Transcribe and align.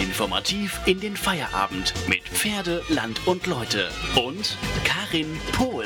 Informativ 0.00 0.80
in 0.86 0.98
den 0.98 1.14
Feierabend 1.14 1.92
mit 2.08 2.22
Pferde, 2.22 2.82
Land 2.88 3.26
und 3.26 3.46
Leute 3.46 3.90
und 4.16 4.56
Karin 4.82 5.38
Pohl. 5.52 5.84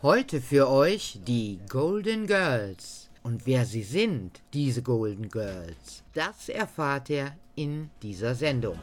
Heute 0.00 0.40
für 0.40 0.70
euch 0.70 1.18
die 1.26 1.60
Golden 1.68 2.26
Girls. 2.26 3.10
Und 3.22 3.44
wer 3.44 3.66
sie 3.66 3.82
sind, 3.82 4.40
diese 4.54 4.82
Golden 4.82 5.28
Girls, 5.28 6.02
das 6.14 6.48
erfahrt 6.48 7.10
ihr 7.10 7.36
in 7.54 7.90
dieser 8.00 8.34
Sendung. 8.34 8.78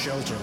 Shelter. 0.00 0.39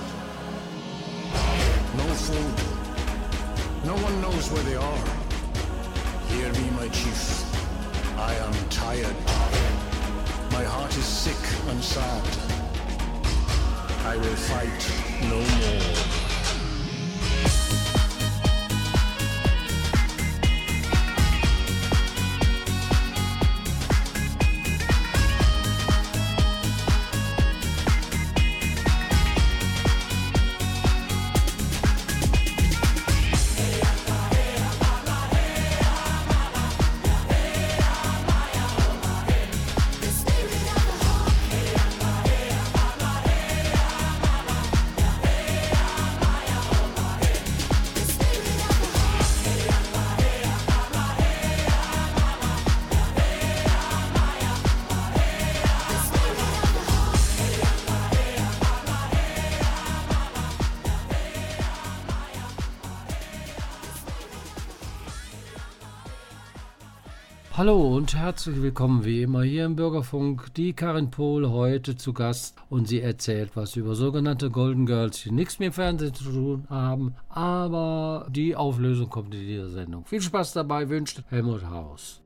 Hallo 67.67 67.97
und 67.97 68.15
herzlich 68.15 68.61
willkommen 68.61 69.03
wie 69.03 69.23
immer 69.23 69.43
hier 69.43 69.65
im 69.65 69.75
Bürgerfunk. 69.75 70.53
Die 70.53 70.71
Karin 70.71 71.11
Pohl 71.11 71.49
heute 71.49 71.97
zu 71.97 72.13
Gast 72.13 72.55
und 72.69 72.87
sie 72.87 73.01
erzählt 73.01 73.57
was 73.57 73.75
über 73.75 73.93
sogenannte 73.93 74.49
Golden 74.49 74.85
Girls, 74.85 75.23
die 75.23 75.31
nichts 75.31 75.59
mit 75.59 75.73
Fernsehen 75.73 76.13
zu 76.13 76.23
tun 76.31 76.65
haben, 76.69 77.15
aber 77.27 78.25
die 78.29 78.55
Auflösung 78.55 79.09
kommt 79.09 79.35
in 79.35 79.41
dieser 79.41 79.67
Sendung. 79.67 80.05
Viel 80.05 80.21
Spaß 80.21 80.53
dabei 80.53 80.87
wünscht 80.87 81.23
Helmut 81.27 81.65
Haus. 81.69 82.21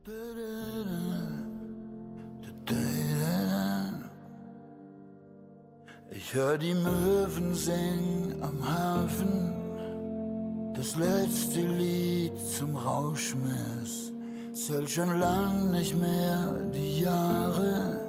Ich 6.12 6.34
höre 6.34 6.56
die 6.56 6.74
Möwen 6.74 7.52
singen 7.52 8.36
am 8.42 8.64
Hafen, 8.64 9.52
das 10.76 10.94
letzte 10.94 11.66
Lied 11.66 12.38
zum 12.38 12.76
Rauschmiss 12.76 14.11
zähl 14.52 14.86
schon 14.86 15.18
lang 15.18 15.70
nicht 15.70 15.96
mehr 15.98 16.54
die 16.74 17.00
Jahre, 17.00 18.00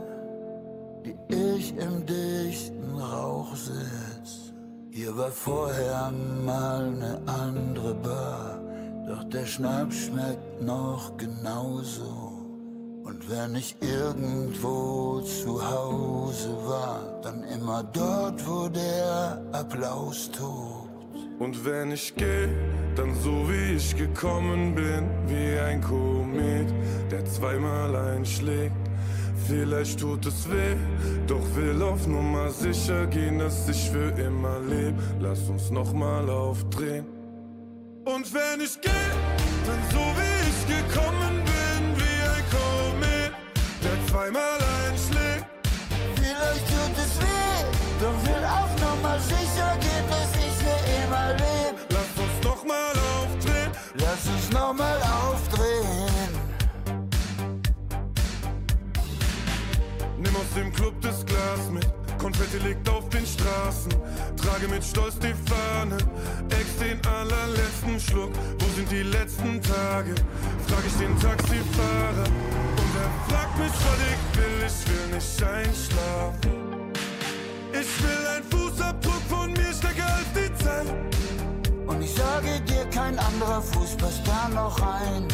die 1.05 1.15
ich 1.57 1.75
im 1.77 2.05
dichten 2.05 2.97
Rauch 2.97 3.55
sitz. 3.55 4.53
Hier 4.91 5.15
war 5.17 5.31
vorher 5.31 6.11
mal 6.45 6.91
ne 6.91 7.21
andere 7.25 7.95
Bar, 7.95 8.61
doch 9.07 9.23
der 9.25 9.45
Schnaps 9.45 9.95
schmeckt 9.95 10.61
noch 10.61 11.15
genauso. 11.17 12.33
Und 13.03 13.29
wenn 13.29 13.55
ich 13.55 13.75
irgendwo 13.81 15.21
zu 15.21 15.61
Hause 15.61 16.49
war, 16.65 17.19
dann 17.21 17.43
immer 17.43 17.83
dort, 17.83 18.47
wo 18.47 18.67
der 18.69 19.41
Applaus 19.51 20.29
tobt. 20.31 20.82
Und 21.39 21.65
wenn 21.65 21.91
ich 21.91 22.15
gehe, 22.15 22.49
dann 22.95 23.15
so 23.15 23.49
wie 23.49 23.75
ich 23.75 23.95
gekommen 23.95 24.75
bin, 24.75 25.09
wie 25.27 25.59
ein 25.59 25.81
Komet, 25.81 26.67
der 27.11 27.25
zweimal 27.25 27.95
einschlägt. 27.95 28.75
Vielleicht 29.47 29.99
tut 29.99 30.25
es 30.25 30.49
weh, 30.49 30.75
doch 31.27 31.43
will 31.55 31.81
auf 31.81 32.07
Nummer 32.07 32.49
sicher 32.49 33.07
gehen, 33.07 33.39
dass 33.39 33.67
ich 33.67 33.89
für 33.89 34.11
immer 34.11 34.59
lebe. 34.59 34.95
Lass 35.19 35.49
uns 35.49 35.69
nochmal 35.69 36.29
aufdrehen. 36.29 37.05
Und 38.05 38.33
wenn 38.33 38.61
ich 38.61 38.79
gehe, 38.79 38.91
dann 39.65 39.79
so 39.91 39.99
wie 39.99 40.49
ich 40.49 40.67
gekommen 40.67 41.43
bin, 41.43 41.95
wie 41.97 42.21
ein 42.35 42.43
Komet, 42.51 43.33
der 43.83 44.07
zweimal 44.07 44.41
einschlägt. 44.41 44.72
Nochmal 54.73 55.01
aufdrehen. 55.01 56.33
Nimm 60.17 60.35
aus 60.35 60.53
dem 60.55 60.71
Club 60.73 60.93
das 61.01 61.25
Glas 61.25 61.69
mit. 61.71 61.87
Konfetti 62.17 62.57
liegt 62.57 62.87
auf 62.89 63.07
den 63.09 63.25
Straßen. 63.25 63.91
Trage 64.37 64.67
mit 64.69 64.83
Stolz 64.83 65.17
die 65.19 65.33
Fahne. 65.49 65.97
Ex 66.49 66.77
den 66.79 66.99
allerletzten 67.05 67.99
Schluck. 67.99 68.31
Wo 68.59 68.65
sind 68.75 68.89
die 68.91 69.03
letzten 69.03 69.61
Tage? 69.61 70.15
Frag 70.67 70.83
ich 70.87 70.97
den 70.97 71.19
Taxifahrer. 71.19 72.27
Und 72.81 72.93
er 73.03 73.11
fragt 73.29 73.57
mich, 73.59 73.71
was 73.71 73.99
ich 74.11 74.37
will. 74.37 74.57
Ich 74.65 74.87
will 74.89 75.15
nicht 75.15 75.43
einschlafen. 75.43 76.91
Ich 77.71 78.03
will 78.03 78.27
ein 78.35 78.43
Fußabdruck 78.43 79.21
von 79.29 79.51
mir 79.53 79.73
stärker 79.73 80.13
als 80.15 80.31
die 80.33 80.63
Zeit. 80.63 81.12
Ich 82.03 82.13
sage 82.15 82.59
dir, 82.67 82.85
kein 82.89 83.17
anderer 83.17 83.61
Fuß 83.61 83.95
passt 83.95 84.27
da 84.27 84.49
noch 84.49 84.77
rein. 84.81 85.25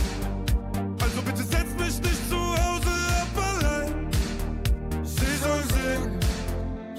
Also 1.02 1.22
bitte 1.24 1.44
setz 1.44 1.74
mich 1.80 2.00
nicht 2.00 2.30
zu 2.30 2.38
Hause 2.38 2.94
ab 3.22 3.44
allein. 3.52 4.08
Sie 5.04 5.36
soll 5.42 5.64
sehen. 5.74 6.20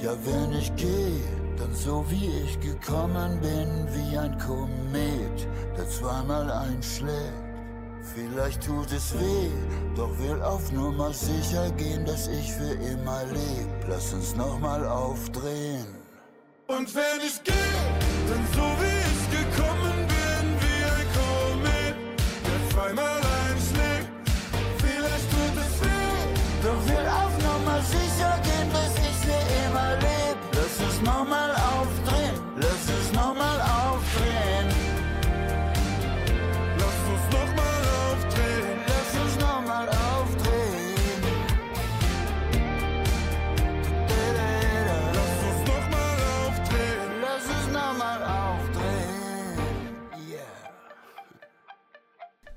Ja, 0.02 0.12
wenn 0.24 0.58
ich 0.58 0.74
gehe, 0.74 1.22
dann 1.56 1.72
so 1.72 2.04
wie 2.08 2.42
ich 2.44 2.58
gekommen 2.58 3.38
bin, 3.40 3.86
wie 3.94 4.18
ein 4.18 4.36
Komet, 4.38 5.46
der 5.76 5.88
zweimal 5.88 6.50
einschlägt. 6.50 7.44
Vielleicht 8.14 8.64
tut 8.66 8.90
es 8.90 9.14
weh, 9.14 9.50
doch 9.94 10.18
will 10.18 10.42
auf 10.42 10.72
Nummer 10.72 11.12
sicher 11.12 11.70
gehen, 11.76 12.04
dass 12.06 12.26
ich 12.26 12.52
für 12.52 12.72
immer 12.72 13.22
leb. 13.26 13.68
Lass 13.88 14.12
uns 14.14 14.34
nochmal 14.34 14.84
aufdrehen. 14.84 15.86
Und 16.66 16.92
wenn 16.94 17.20
ich 17.24 17.42
gehe, 17.44 17.54
dann 18.28 18.46
so 18.52 18.62
wie 18.80 19.10
ich 19.12 19.29
der 22.90 22.96
zweimal 22.96 23.29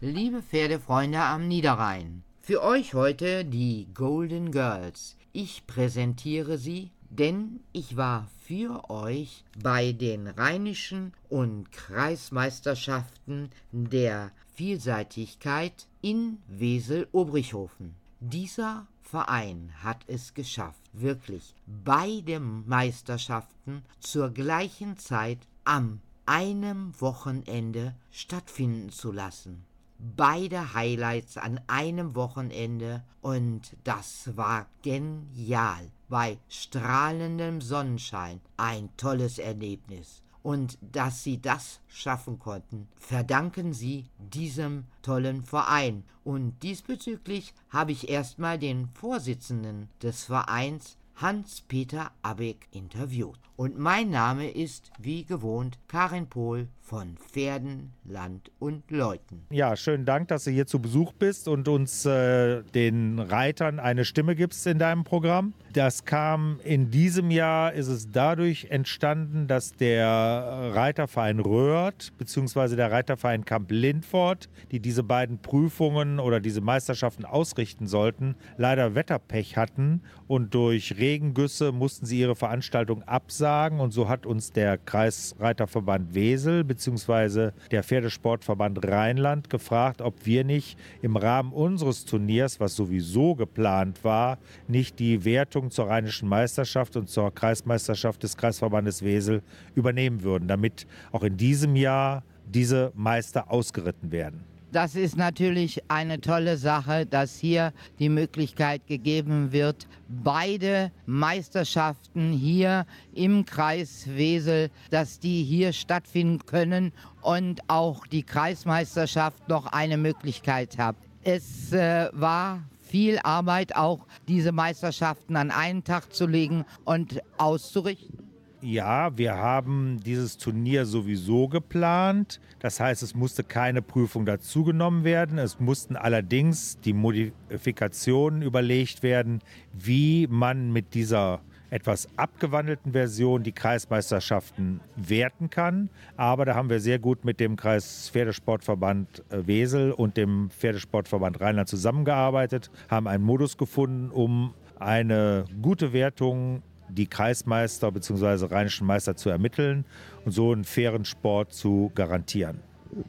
Liebe 0.06 0.42
Pferdefreunde 0.42 1.22
am 1.22 1.48
Niederrhein, 1.48 2.24
für 2.42 2.62
euch 2.62 2.94
heute 2.94 3.46
die 3.46 3.88
Golden 3.94 4.52
Girls. 4.52 5.16
Ich 5.32 5.66
präsentiere 5.66 6.58
sie, 6.58 6.92
denn 7.10 7.62
ich 7.72 7.96
war 7.96 8.28
für 8.46 8.90
euch 8.90 9.46
bei 9.64 9.94
den 9.94 10.28
rheinischen 10.28 11.14
und 11.30 11.72
Kreismeisterschaften 11.72 13.50
der 13.72 14.34
Vielseitigkeit 14.54 15.88
in 16.02 16.40
Wesel-Obrichhofen. 16.50 17.96
Dieser 18.20 18.88
Verein 19.04 19.72
hat 19.84 20.04
es 20.08 20.34
geschafft, 20.34 20.82
wirklich 20.92 21.56
beide 21.66 22.42
Meisterschaften 22.42 23.84
zur 24.02 24.32
gleichen 24.32 24.98
Zeit 24.98 25.40
am 25.64 26.02
einem 26.26 26.92
Wochenende 27.00 27.96
stattfinden 28.12 28.90
zu 28.90 29.14
lassen. 29.14 29.64
Beide 30.06 30.74
Highlights 30.74 31.38
an 31.38 31.62
einem 31.68 32.14
Wochenende 32.14 33.06
und 33.22 33.78
das 33.86 34.36
war 34.36 34.68
genial. 34.82 35.90
Bei 36.10 36.40
strahlendem 36.50 37.62
Sonnenschein 37.62 38.42
ein 38.58 38.90
tolles 38.98 39.40
Erlebnis. 39.40 40.22
Und 40.42 40.78
dass 40.82 41.24
sie 41.24 41.42
das 41.42 41.80
schaffen 41.88 42.38
konnten, 42.38 42.90
verdanken 42.98 43.72
sie 43.72 44.04
diesem 44.18 44.84
tollen 45.04 45.46
Verein. 45.46 46.04
Und 46.26 46.62
diesbezüglich 46.64 47.54
habe 47.70 47.94
ich 47.94 48.10
erstmal 48.10 48.60
den 48.60 48.90
Vorsitzenden 48.90 49.88
des 50.02 50.26
Vereins, 50.26 50.98
Hans-Peter 51.16 52.12
Abeck, 52.24 52.68
interviewt. 52.72 53.40
Und 53.56 53.78
mein 53.80 54.10
Name 54.10 54.50
ist, 54.50 54.92
wie 55.00 55.24
gewohnt, 55.24 55.80
Karin 55.88 56.28
Pohl 56.28 56.68
von 56.84 57.16
Pferden, 57.16 57.94
Land 58.04 58.52
und 58.60 58.92
Leuten. 58.92 59.46
Ja, 59.50 59.78
schönen 59.78 60.06
Dank, 60.06 60.28
dass 60.28 60.44
du 60.44 60.52
hier 60.52 60.68
zu 60.68 60.80
Besuch 60.80 61.14
bist 61.14 61.48
und 61.48 61.70
uns 61.70 62.06
äh, 62.06 62.62
den 62.76 63.20
Reitern 63.20 63.80
eine 63.80 64.04
Stimme 64.04 64.36
gibst 64.36 64.68
in 64.68 64.80
deinem 64.80 65.06
Programm. 65.06 65.54
Das 65.72 66.04
kam 66.04 66.60
in 66.64 66.92
diesem 66.92 67.32
Jahr, 67.32 67.72
ist 67.72 67.88
es 67.88 68.12
dadurch 68.12 68.66
entstanden, 68.66 69.48
dass 69.48 69.72
der 69.72 70.74
Reiterverein 70.76 71.40
Röhrt 71.40 72.12
bzw. 72.18 72.76
der 72.76 72.92
Reiterverein 72.92 73.46
Kamp 73.46 73.72
Lindfort, 73.72 74.50
die 74.72 74.82
diese 74.82 75.04
beiden 75.04 75.40
Prüfungen 75.40 76.20
oder 76.20 76.42
diese 76.42 76.62
Meisterschaften 76.62 77.24
ausrichten 77.24 77.88
sollten, 77.88 78.36
leider 78.58 78.94
Wetterpech 78.94 79.56
hatten 79.56 80.02
und 80.28 80.54
durch 80.54 80.98
Regengüsse 80.98 81.72
mussten 81.72 82.06
sie 82.06 82.20
ihre 82.20 82.36
Veranstaltung 82.36 83.04
absagen 83.04 83.80
und 83.80 83.92
so 83.92 84.10
hat 84.10 84.26
uns 84.26 84.52
der 84.52 84.78
Kreisreiterverband 84.78 86.14
Wesel 86.14 86.66
bzw. 86.74 87.52
der 87.72 87.84
Pferdesportverband 87.84 88.86
Rheinland 88.86 89.50
gefragt, 89.50 90.02
ob 90.02 90.26
wir 90.26 90.44
nicht 90.44 90.78
im 91.02 91.16
Rahmen 91.16 91.54
unseres 91.54 92.06
Turniers, 92.06 92.60
was 92.60 92.76
sowieso 92.76 93.36
geplant 93.36 94.04
war, 94.04 94.38
nicht 94.68 95.00
die 95.00 95.26
Wertung 95.26 95.72
zur 95.72 95.88
Rheinischen 95.88 96.28
Meisterschaft 96.28 96.96
und 96.96 97.10
zur 97.10 97.34
Kreismeisterschaft 97.34 98.24
des 98.24 98.38
Kreisverbandes 98.38 99.04
Wesel 99.04 99.42
übernehmen 99.76 100.24
würden, 100.24 100.48
damit 100.48 100.88
auch 101.12 101.24
in 101.24 101.38
diesem 101.38 101.76
Jahr 101.76 102.24
diese 102.46 102.92
Meister 102.96 103.50
ausgeritten 103.50 104.12
werden. 104.12 104.53
Das 104.74 104.96
ist 104.96 105.18
natürlich 105.18 105.84
eine 105.88 106.20
tolle 106.20 106.58
Sache, 106.58 107.06
dass 107.06 107.38
hier 107.38 107.74
die 108.00 108.10
Möglichkeit 108.10 108.88
gegeben 108.88 109.52
wird, 109.52 109.88
beide 110.10 110.92
Meisterschaften 111.06 112.32
hier 112.32 112.88
im 113.14 113.46
Kreis 113.46 114.08
Wesel, 114.08 114.72
dass 114.90 115.20
die 115.20 115.44
hier 115.44 115.74
stattfinden 115.74 116.48
können 116.48 116.92
und 117.22 117.62
auch 117.68 118.08
die 118.08 118.24
Kreismeisterschaft 118.24 119.48
noch 119.48 119.68
eine 119.68 119.98
Möglichkeit 119.98 120.80
hat. 120.80 120.96
Es 121.24 121.72
äh, 121.72 122.10
war 122.12 122.64
viel 122.82 123.20
Arbeit, 123.20 123.76
auch 123.76 124.00
diese 124.28 124.52
Meisterschaften 124.52 125.36
an 125.36 125.52
einen 125.52 125.84
Tag 125.84 126.12
zu 126.12 126.26
legen 126.26 126.66
und 126.84 127.22
auszurichten. 127.38 128.23
Ja, 128.66 129.18
wir 129.18 129.36
haben 129.36 130.00
dieses 130.06 130.38
Turnier 130.38 130.86
sowieso 130.86 131.50
geplant. 131.50 132.40
Das 132.60 132.80
heißt, 132.80 133.04
es 133.04 133.14
musste 133.14 133.44
keine 133.44 133.82
Prüfung 133.82 134.26
dazugenommen 134.26 135.04
werden. 135.04 135.38
Es 135.38 135.60
mussten 135.60 135.98
allerdings 135.98 136.80
die 136.80 136.94
Modifikationen 136.94 138.42
überlegt 138.42 139.04
werden, 139.04 139.42
wie 139.74 140.28
man 140.28 140.72
mit 140.72 140.94
dieser 140.94 141.42
etwas 141.72 142.08
abgewandelten 142.16 142.94
Version 142.94 143.44
die 143.44 143.52
Kreismeisterschaften 143.52 144.80
werten 144.96 145.50
kann. 145.50 145.90
Aber 146.16 146.46
da 146.46 146.56
haben 146.56 146.70
wir 146.70 146.80
sehr 146.80 147.00
gut 147.00 147.26
mit 147.26 147.42
dem 147.42 147.58
Kreispferdesportverband 147.58 149.24
äh, 149.30 149.46
Wesel 149.46 149.92
und 149.92 150.16
dem 150.16 150.52
Pferdesportverband 150.52 151.42
Rheinland 151.42 151.68
zusammengearbeitet, 151.68 152.72
haben 152.88 153.10
einen 153.10 153.26
Modus 153.26 153.58
gefunden, 153.58 154.10
um 154.10 154.54
eine 154.80 155.44
gute 155.62 155.92
Wertung 155.92 156.64
die 156.90 157.08
Kreismeister 157.08 157.92
bzw. 157.92 158.46
rheinischen 158.46 158.88
Meister 158.88 159.16
zu 159.16 159.30
ermitteln 159.30 159.86
und 160.26 160.32
so 160.32 160.52
einen 160.52 160.64
fairen 160.64 161.06
Sport 161.06 161.54
zu 161.54 161.92
garantieren. 161.96 162.60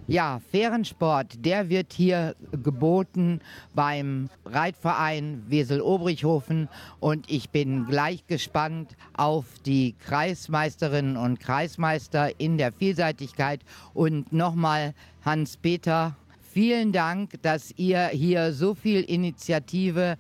Ja, 0.07 0.41
fairen 0.51 0.85
Sport, 0.85 1.45
der 1.45 1.69
wird 1.69 1.93
hier 1.93 2.35
geboten 2.53 3.41
beim 3.75 4.31
Reitverein 4.47 5.43
Wesel-Obrichhofen 5.49 6.69
und 7.01 7.31
ich 7.31 7.51
bin 7.51 7.87
gleich 7.87 8.27
gespannt 8.27 8.97
auf 9.15 9.45
die 9.67 9.95
Kreismeisterinnen 9.99 11.17
und 11.17 11.41
Kreismeister 11.41 12.41
in 12.41 12.57
der 12.57 12.73
Vielseitigkeit 12.73 13.61
und 13.93 14.33
nochmal 14.33 14.95
Hans-Peter, 15.25 16.17
vielen 16.41 16.93
Dank, 16.93 17.43
dass 17.43 17.73
ihr 17.77 18.09
hier 18.09 18.53
so 18.53 18.75
viel 18.75 19.03
Initiative 19.03 20.17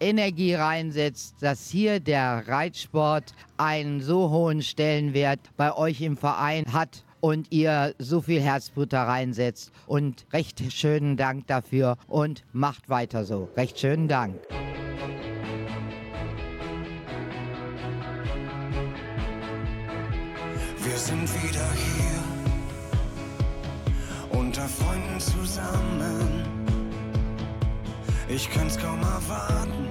Energie 0.00 0.54
reinsetzt, 0.54 1.36
dass 1.40 1.68
hier 1.68 2.00
der 2.00 2.44
Reitsport 2.46 3.32
einen 3.56 4.00
so 4.00 4.30
hohen 4.30 4.62
Stellenwert 4.62 5.40
bei 5.56 5.76
euch 5.76 6.00
im 6.00 6.16
Verein 6.16 6.72
hat 6.72 7.04
und 7.20 7.52
ihr 7.52 7.94
so 7.98 8.20
viel 8.20 8.40
Herzblut 8.40 8.92
da 8.92 9.04
reinsetzt. 9.04 9.70
Und 9.86 10.26
recht 10.32 10.72
schönen 10.72 11.16
Dank 11.16 11.46
dafür 11.46 11.96
und 12.06 12.44
macht 12.52 12.88
weiter 12.88 13.24
so. 13.24 13.48
Recht 13.56 13.78
schönen 13.78 14.08
Dank. 14.08 14.40
Wir 20.82 20.96
sind 20.96 21.22
wieder 21.42 21.68
hier, 21.72 22.22
unter 24.38 24.66
Freunden 24.66 25.20
zusammen. 25.20 26.59
Ich 28.32 28.48
kann's 28.48 28.78
kaum 28.78 29.02
erwarten, 29.02 29.88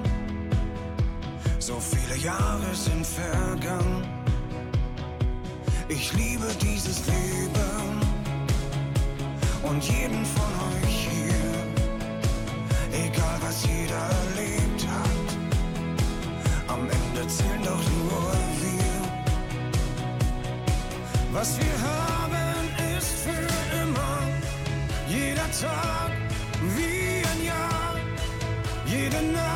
so 1.60 1.78
viele 1.78 2.16
Jahre 2.24 2.74
sind 2.74 3.06
vergangen. 3.06 4.08
Ich 5.90 6.14
liebe 6.14 6.48
dieses 6.62 7.06
Leben 7.06 8.00
und 9.62 9.84
jeden 9.84 10.24
von 10.24 10.52
euch 10.72 11.10
hier, 11.10 11.36
egal 13.06 13.38
was 13.42 13.66
jeder 13.66 14.08
erlebt 14.22 14.88
hat. 14.88 15.28
Am 16.70 16.90
Ende 16.90 17.28
zählen 17.28 17.62
doch 17.62 17.84
nur 18.00 18.32
wir. 18.62 19.02
Was 21.34 21.58
wir 21.58 21.76
haben, 21.92 22.70
ist 22.98 23.12
für 23.20 23.48
immer. 23.84 24.22
Jeder 25.10 25.52
Tag 25.52 25.99
never 29.22 29.49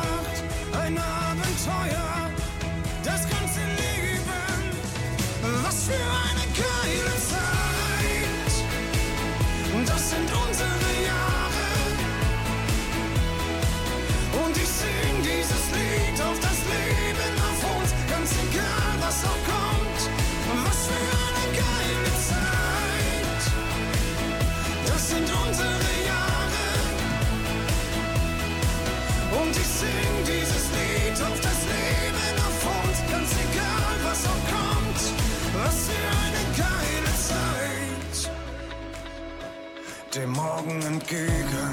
Morgen 40.44 40.82
entgegen. 40.82 41.72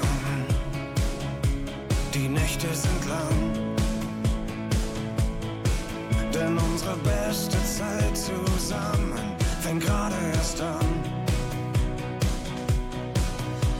Die 2.14 2.26
Nächte 2.26 2.68
sind 2.74 3.04
lang. 3.06 3.38
Denn 6.32 6.56
unsere 6.56 6.96
beste 6.96 7.58
Zeit 7.64 8.16
zusammen 8.16 9.36
fängt 9.60 9.84
gerade 9.84 10.16
erst 10.34 10.62
an. 10.62 10.86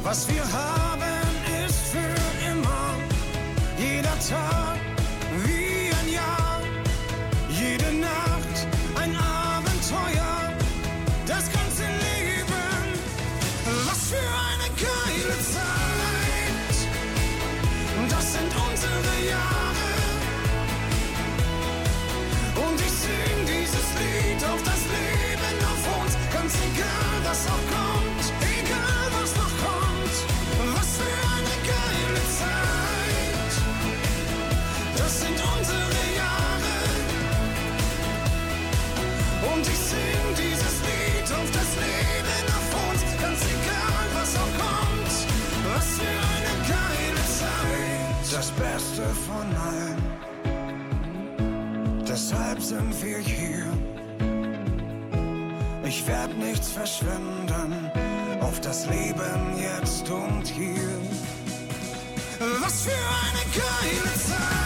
Was 0.02 0.28
wir 0.28 0.42
haben, 0.52 0.71
Beste 48.92 49.14
von 49.26 49.46
allen. 49.70 50.02
Deshalb 52.06 52.60
sind 52.60 53.02
wir 53.02 53.18
hier. 53.18 53.64
Ich 55.82 56.06
werd 56.06 56.36
nichts 56.36 56.72
verschwenden 56.72 57.90
auf 58.40 58.60
das 58.60 58.86
Leben 58.86 59.56
jetzt 59.56 60.10
und 60.10 60.46
hier. 60.46 61.00
Was 62.60 62.82
für 62.82 62.90
eine 62.90 63.44
geile 63.54 64.14
Zeit! 64.14 64.61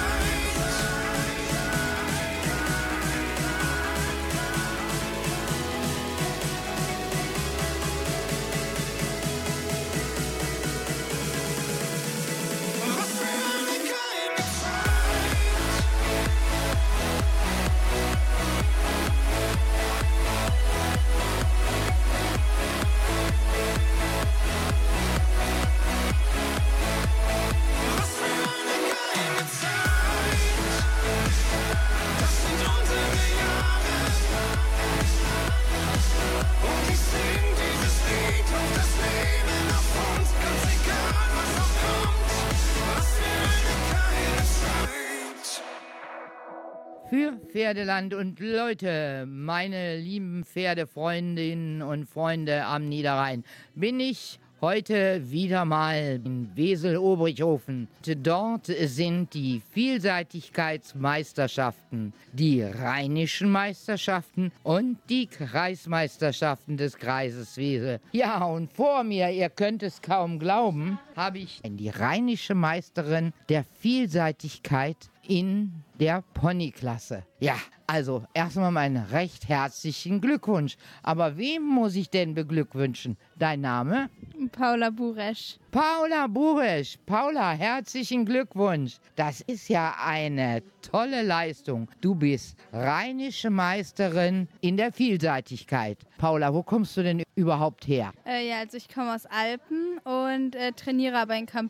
Pferdeland 47.57 48.13
und 48.13 48.39
Leute, 48.39 49.25
meine 49.27 49.97
lieben 49.97 50.45
Pferdefreundinnen 50.45 51.81
und 51.81 52.07
Freunde 52.07 52.67
am 52.67 52.87
Niederrhein, 52.87 53.45
bin 53.75 53.99
ich 53.99 54.39
heute 54.61 55.31
wieder 55.31 55.65
mal 55.65 56.21
in 56.23 56.55
Wesel-Obrichhofen. 56.55 57.89
Dort 58.23 58.67
sind 58.67 59.33
die 59.33 59.63
Vielseitigkeitsmeisterschaften, 59.73 62.13
die 62.35 62.61
rheinischen 62.61 63.51
Meisterschaften 63.51 64.53
und 64.63 64.99
die 65.09 65.27
Kreismeisterschaften 65.27 66.77
des 66.77 66.99
Kreises 66.99 67.57
Wesel. 67.57 68.01
Ja, 68.13 68.45
und 68.45 68.71
vor 68.71 69.03
mir, 69.03 69.31
ihr 69.31 69.49
könnt 69.49 69.83
es 69.83 70.03
kaum 70.03 70.39
glauben, 70.39 70.99
habe 71.17 71.39
ich 71.39 71.63
die 71.65 71.89
rheinische 71.89 72.55
Meisterin 72.55 73.33
der 73.49 73.65
Vielseitigkeit 73.81 74.99
in 75.27 75.73
der 76.01 76.23
Ponyklasse. 76.35 77.25
Ja, 77.39 77.57
also 77.87 78.25
erstmal 78.35 78.73
meinen 78.73 79.05
recht 79.07 79.49
herzlichen 79.49 80.21
Glückwunsch. 80.21 80.77
Aber 81.03 81.37
wem 81.37 81.63
muss 81.63 81.95
ich 81.95 82.11
denn 82.11 82.35
beglückwünschen? 82.35 83.17
Dein 83.39 83.61
Name? 83.61 84.09
Paula 84.53 84.91
Buresch. 84.91 85.59
Paula 85.71 86.27
Buresch. 86.27 86.97
Paula, 87.05 87.53
herzlichen 87.53 88.25
Glückwunsch. 88.25 88.97
Das 89.15 89.43
ist 89.43 89.69
ja 89.69 89.95
eine 90.03 90.63
tolle 90.81 91.23
Leistung. 91.23 91.89
Du 92.01 92.15
bist 92.15 92.57
rheinische 92.73 93.51
Meisterin 93.51 94.49
in 94.63 94.79
der 94.79 94.93
Vielseitigkeit. 94.93 95.99
Paula, 96.17 96.55
wo 96.55 96.63
kommst 96.63 96.97
du 96.97 97.03
denn 97.03 97.23
überhaupt 97.35 97.87
her? 97.87 98.13
Äh, 98.25 98.49
ja, 98.49 98.61
also 98.61 98.79
ich 98.79 98.89
komme 98.89 99.15
aus 99.15 99.27
Alpen 99.27 99.99
und 100.05 100.55
äh, 100.55 100.73
trainiere 100.73 101.19
aber 101.19 101.37
in 101.37 101.45
Kamp. 101.45 101.67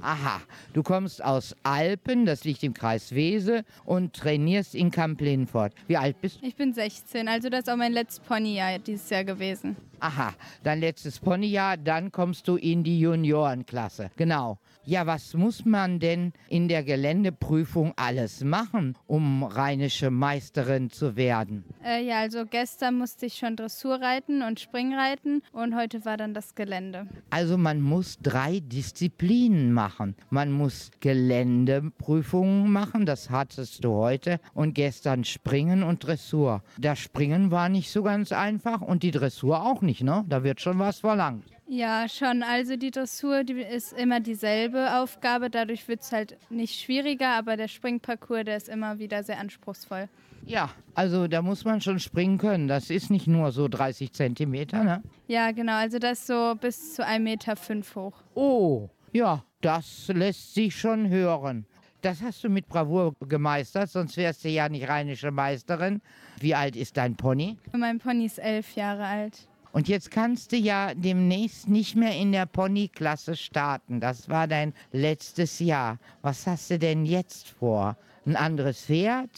Aha, 0.00 0.40
du 0.74 0.82
kommst 0.82 1.24
aus 1.24 1.56
Alpen, 1.62 2.26
das 2.26 2.44
liegt 2.44 2.62
im 2.62 2.74
Kreis 2.74 3.14
Wese, 3.44 3.64
und 3.84 4.14
trainierst 4.14 4.74
in 4.74 4.90
Kamp 4.90 5.20
Lindfort. 5.20 5.72
Wie 5.86 5.96
alt 5.96 6.20
bist 6.20 6.40
du? 6.40 6.46
Ich 6.46 6.56
bin 6.56 6.72
16, 6.72 7.28
also 7.28 7.48
das 7.48 7.60
ist 7.60 7.70
auch 7.70 7.76
mein 7.76 7.92
letztes 7.92 8.20
Ponyjahr 8.20 8.78
dieses 8.78 9.08
Jahr 9.10 9.24
gewesen. 9.24 9.76
Aha, 10.04 10.34
dein 10.62 10.80
letztes 10.80 11.18
Ponyjahr, 11.18 11.78
dann 11.78 12.12
kommst 12.12 12.46
du 12.46 12.56
in 12.56 12.84
die 12.84 13.00
Juniorenklasse. 13.00 14.10
Genau. 14.16 14.58
Ja, 14.86 15.06
was 15.06 15.32
muss 15.32 15.64
man 15.64 15.98
denn 15.98 16.34
in 16.50 16.68
der 16.68 16.82
Geländeprüfung 16.82 17.94
alles 17.96 18.44
machen, 18.44 18.98
um 19.06 19.42
rheinische 19.42 20.10
Meisterin 20.10 20.90
zu 20.90 21.16
werden? 21.16 21.64
Äh, 21.82 22.04
ja, 22.04 22.18
also 22.18 22.44
gestern 22.44 22.98
musste 22.98 23.24
ich 23.24 23.36
schon 23.36 23.56
Dressur 23.56 23.94
reiten 23.94 24.42
und 24.42 24.60
Springreiten 24.60 25.42
und 25.52 25.74
heute 25.74 26.04
war 26.04 26.18
dann 26.18 26.34
das 26.34 26.54
Gelände. 26.54 27.06
Also 27.30 27.56
man 27.56 27.80
muss 27.80 28.18
drei 28.22 28.60
Disziplinen 28.60 29.72
machen. 29.72 30.16
Man 30.28 30.52
muss 30.52 30.90
Geländeprüfungen 31.00 32.70
machen, 32.70 33.06
das 33.06 33.30
hattest 33.30 33.82
du 33.84 33.94
heute, 33.94 34.38
und 34.52 34.74
gestern 34.74 35.24
Springen 35.24 35.82
und 35.82 36.06
Dressur. 36.06 36.62
Das 36.76 36.98
Springen 36.98 37.50
war 37.50 37.70
nicht 37.70 37.90
so 37.90 38.02
ganz 38.02 38.32
einfach 38.32 38.82
und 38.82 39.02
die 39.02 39.12
Dressur 39.12 39.64
auch 39.64 39.80
nicht, 39.80 39.93
ne? 40.02 40.24
Da 40.28 40.42
wird 40.42 40.60
schon 40.60 40.78
was 40.78 41.00
verlangt. 41.00 41.44
Ja, 41.66 42.08
schon. 42.08 42.42
Also 42.42 42.76
die 42.76 42.90
Dressur, 42.90 43.44
die 43.44 43.54
ist 43.62 43.92
immer 43.94 44.20
dieselbe 44.20 44.96
Aufgabe. 44.96 45.48
Dadurch 45.50 45.88
wird 45.88 46.02
es 46.02 46.12
halt 46.12 46.36
nicht 46.50 46.78
schwieriger, 46.80 47.30
aber 47.30 47.56
der 47.56 47.68
Springparcours, 47.68 48.44
der 48.44 48.56
ist 48.56 48.68
immer 48.68 48.98
wieder 48.98 49.22
sehr 49.22 49.38
anspruchsvoll. 49.38 50.08
Ja, 50.46 50.70
also 50.94 51.26
da 51.26 51.40
muss 51.40 51.64
man 51.64 51.80
schon 51.80 51.98
springen 51.98 52.36
können. 52.36 52.68
Das 52.68 52.90
ist 52.90 53.10
nicht 53.10 53.26
nur 53.26 53.50
so 53.50 53.66
30 53.66 54.12
Zentimeter, 54.12 54.84
ne? 54.84 55.02
Ja, 55.26 55.52
genau. 55.52 55.76
Also 55.76 55.98
das 55.98 56.18
ist 56.20 56.26
so 56.26 56.54
bis 56.60 56.94
zu 56.94 57.06
1,5 57.06 57.18
Meter 57.20 57.56
fünf 57.56 57.96
hoch. 57.96 58.12
Oh, 58.34 58.90
ja, 59.12 59.42
das 59.62 60.08
lässt 60.08 60.54
sich 60.54 60.76
schon 60.76 61.08
hören. 61.08 61.66
Das 62.02 62.20
hast 62.20 62.44
du 62.44 62.50
mit 62.50 62.68
Bravour 62.68 63.14
gemeistert, 63.26 63.88
sonst 63.88 64.18
wärst 64.18 64.44
du 64.44 64.50
ja 64.50 64.68
nicht 64.68 64.86
rheinische 64.86 65.30
Meisterin. 65.30 66.02
Wie 66.38 66.54
alt 66.54 66.76
ist 66.76 66.98
dein 66.98 67.16
Pony? 67.16 67.56
Mein 67.72 67.98
Pony 67.98 68.26
ist 68.26 68.38
elf 68.38 68.76
Jahre 68.76 69.06
alt. 69.06 69.48
Und 69.74 69.88
jetzt 69.88 70.12
kannst 70.12 70.52
du 70.52 70.56
ja 70.56 70.94
demnächst 70.94 71.68
nicht 71.68 71.96
mehr 71.96 72.16
in 72.16 72.30
der 72.30 72.46
Ponyklasse 72.46 73.34
starten. 73.34 73.98
Das 73.98 74.28
war 74.28 74.46
dein 74.46 74.72
letztes 74.92 75.58
Jahr. 75.58 75.98
Was 76.22 76.46
hast 76.46 76.70
du 76.70 76.78
denn 76.78 77.04
jetzt 77.04 77.48
vor? 77.48 77.96
Ein 78.24 78.36
anderes 78.36 78.82
Pferd? 78.82 79.30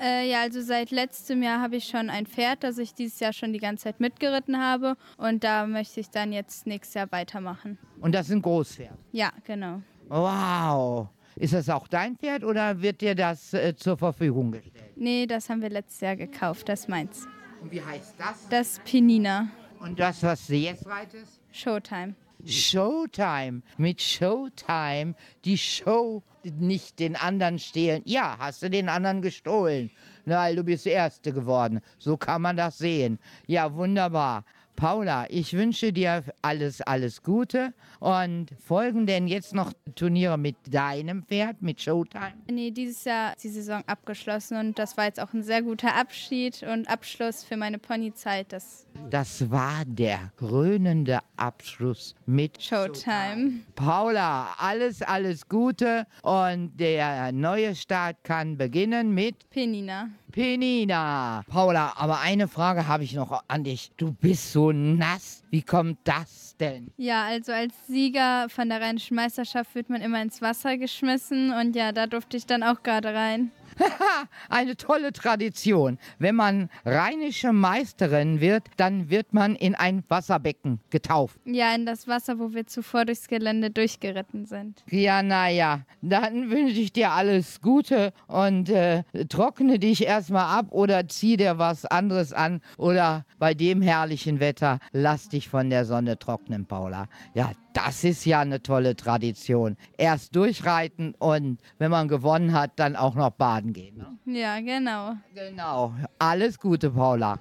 Äh, 0.00 0.30
ja, 0.30 0.40
also 0.40 0.62
seit 0.62 0.90
letztem 0.90 1.42
Jahr 1.42 1.60
habe 1.60 1.76
ich 1.76 1.84
schon 1.84 2.08
ein 2.08 2.24
Pferd, 2.24 2.64
das 2.64 2.78
ich 2.78 2.94
dieses 2.94 3.20
Jahr 3.20 3.34
schon 3.34 3.52
die 3.52 3.58
ganze 3.58 3.84
Zeit 3.84 4.00
mitgeritten 4.00 4.58
habe. 4.58 4.96
Und 5.18 5.44
da 5.44 5.66
möchte 5.66 6.00
ich 6.00 6.08
dann 6.08 6.32
jetzt 6.32 6.66
nächstes 6.66 6.94
Jahr 6.94 7.12
weitermachen. 7.12 7.76
Und 8.00 8.14
das 8.14 8.28
ist 8.28 8.32
ein 8.32 8.40
Großpferd. 8.42 8.96
Ja, 9.12 9.32
genau. 9.44 9.82
Wow. 10.08 11.08
Ist 11.36 11.52
das 11.52 11.68
auch 11.68 11.88
dein 11.88 12.16
Pferd 12.16 12.42
oder 12.42 12.80
wird 12.80 13.02
dir 13.02 13.14
das 13.14 13.52
äh, 13.52 13.76
zur 13.76 13.98
Verfügung 13.98 14.50
gestellt? 14.50 14.96
Nee, 14.96 15.26
das 15.26 15.50
haben 15.50 15.60
wir 15.60 15.68
letztes 15.68 16.00
Jahr 16.00 16.16
gekauft, 16.16 16.70
das 16.70 16.88
meins. 16.88 17.28
Und 17.60 17.70
wie 17.70 17.82
heißt 17.82 18.14
das? 18.18 18.48
Das 18.48 18.68
ist 18.72 18.84
Penina. 18.84 19.50
Und 19.84 20.00
das, 20.00 20.22
was 20.22 20.46
du 20.46 20.54
jetzt 20.54 20.86
reitest? 20.86 21.42
Showtime. 21.52 22.14
Showtime. 22.46 23.60
Mit 23.76 24.00
Showtime 24.00 25.14
die 25.44 25.58
Show 25.58 26.22
nicht 26.42 26.98
den 26.98 27.16
anderen 27.16 27.58
stehlen. 27.58 28.00
Ja, 28.06 28.36
hast 28.38 28.62
du 28.62 28.70
den 28.70 28.88
anderen 28.88 29.20
gestohlen. 29.20 29.90
Weil 30.24 30.56
du 30.56 30.64
bist 30.64 30.86
Erste 30.86 31.34
geworden. 31.34 31.82
So 31.98 32.16
kann 32.16 32.40
man 32.40 32.56
das 32.56 32.78
sehen. 32.78 33.18
Ja, 33.46 33.74
wunderbar. 33.74 34.46
Paula, 34.76 35.26
ich 35.28 35.52
wünsche 35.54 35.92
dir 35.92 36.24
alles, 36.42 36.80
alles 36.80 37.22
Gute. 37.22 37.72
Und 38.00 38.50
folgen 38.66 39.06
denn 39.06 39.26
jetzt 39.28 39.54
noch 39.54 39.72
Turniere 39.94 40.36
mit 40.36 40.56
deinem 40.70 41.22
Pferd, 41.22 41.62
mit 41.62 41.80
Showtime? 41.80 42.34
Nee, 42.50 42.70
dieses 42.70 43.04
Jahr 43.04 43.32
ist 43.34 43.44
die 43.44 43.48
Saison 43.48 43.82
abgeschlossen 43.86 44.58
und 44.58 44.78
das 44.78 44.96
war 44.96 45.04
jetzt 45.06 45.20
auch 45.20 45.32
ein 45.32 45.42
sehr 45.42 45.62
guter 45.62 45.94
Abschied 45.94 46.62
und 46.64 46.88
Abschluss 46.88 47.44
für 47.44 47.56
meine 47.56 47.78
Ponyzeit. 47.78 48.52
Das 48.52 48.86
Das 49.10 49.50
war 49.50 49.84
der 49.86 50.32
krönende 50.36 51.20
Abschluss 51.36 52.14
mit 52.26 52.62
Showtime. 52.62 53.60
Paula, 53.74 54.54
alles, 54.58 55.02
alles 55.02 55.48
Gute. 55.48 56.06
Und 56.22 56.78
der 56.78 57.32
neue 57.32 57.74
Start 57.74 58.22
kann 58.24 58.56
beginnen 58.56 59.12
mit 59.14 59.48
Penina. 59.50 60.08
Penina. 60.34 61.44
Paula, 61.46 61.92
aber 61.96 62.20
eine 62.20 62.48
Frage 62.48 62.88
habe 62.88 63.04
ich 63.04 63.14
noch 63.14 63.44
an 63.46 63.62
dich. 63.62 63.92
Du 63.96 64.10
bist 64.10 64.52
so 64.52 64.72
nass. 64.72 65.44
Wie 65.50 65.62
kommt 65.62 65.98
das 66.02 66.56
denn? 66.58 66.90
Ja, 66.96 67.26
also 67.26 67.52
als 67.52 67.72
Sieger 67.86 68.48
von 68.48 68.68
der 68.68 68.80
Rheinischen 68.80 69.14
Meisterschaft 69.14 69.76
wird 69.76 69.90
man 69.90 70.02
immer 70.02 70.20
ins 70.20 70.42
Wasser 70.42 70.76
geschmissen 70.76 71.52
und 71.52 71.76
ja, 71.76 71.92
da 71.92 72.08
durfte 72.08 72.36
ich 72.36 72.46
dann 72.46 72.64
auch 72.64 72.82
gerade 72.82 73.14
rein. 73.14 73.52
Eine 74.48 74.76
tolle 74.76 75.12
Tradition. 75.12 75.98
Wenn 76.18 76.34
man 76.34 76.70
rheinische 76.84 77.52
Meisterin 77.52 78.40
wird, 78.40 78.64
dann 78.76 79.10
wird 79.10 79.32
man 79.32 79.56
in 79.56 79.74
ein 79.74 80.04
Wasserbecken 80.08 80.80
getauft. 80.90 81.38
Ja, 81.44 81.74
in 81.74 81.86
das 81.86 82.06
Wasser, 82.08 82.38
wo 82.38 82.52
wir 82.52 82.66
zuvor 82.66 83.04
durchs 83.04 83.28
Gelände 83.28 83.70
durchgeritten 83.70 84.46
sind. 84.46 84.82
Ja, 84.90 85.22
naja, 85.22 85.80
dann 86.02 86.50
wünsche 86.50 86.80
ich 86.80 86.92
dir 86.92 87.10
alles 87.12 87.60
Gute 87.60 88.12
und 88.26 88.68
äh, 88.68 89.04
trockne 89.28 89.78
dich 89.78 90.06
erstmal 90.06 90.58
ab 90.58 90.66
oder 90.70 91.08
zieh 91.08 91.36
dir 91.36 91.58
was 91.58 91.84
anderes 91.84 92.32
an 92.32 92.60
oder 92.76 93.24
bei 93.38 93.54
dem 93.54 93.82
herrlichen 93.82 94.40
Wetter 94.40 94.78
lass 94.92 95.28
dich 95.28 95.48
von 95.48 95.70
der 95.70 95.84
Sonne 95.84 96.18
trocknen, 96.18 96.66
Paula. 96.66 97.06
Ja, 97.34 97.52
das 97.74 98.04
ist 98.04 98.24
ja 98.24 98.40
eine 98.40 98.62
tolle 98.62 98.94
Tradition. 98.94 99.76
Erst 99.98 100.36
durchreiten 100.36 101.14
und 101.18 101.60
wenn 101.78 101.90
man 101.90 102.08
gewonnen 102.08 102.52
hat, 102.52 102.72
dann 102.76 102.94
auch 102.96 103.16
noch 103.16 103.30
baden 103.30 103.63
gehen. 103.72 103.96
Ne? 103.96 104.18
Ja, 104.40 104.60
genau. 104.60 105.14
Genau. 105.34 105.94
Alles 106.18 106.58
Gute, 106.58 106.90
Paula. 106.90 107.38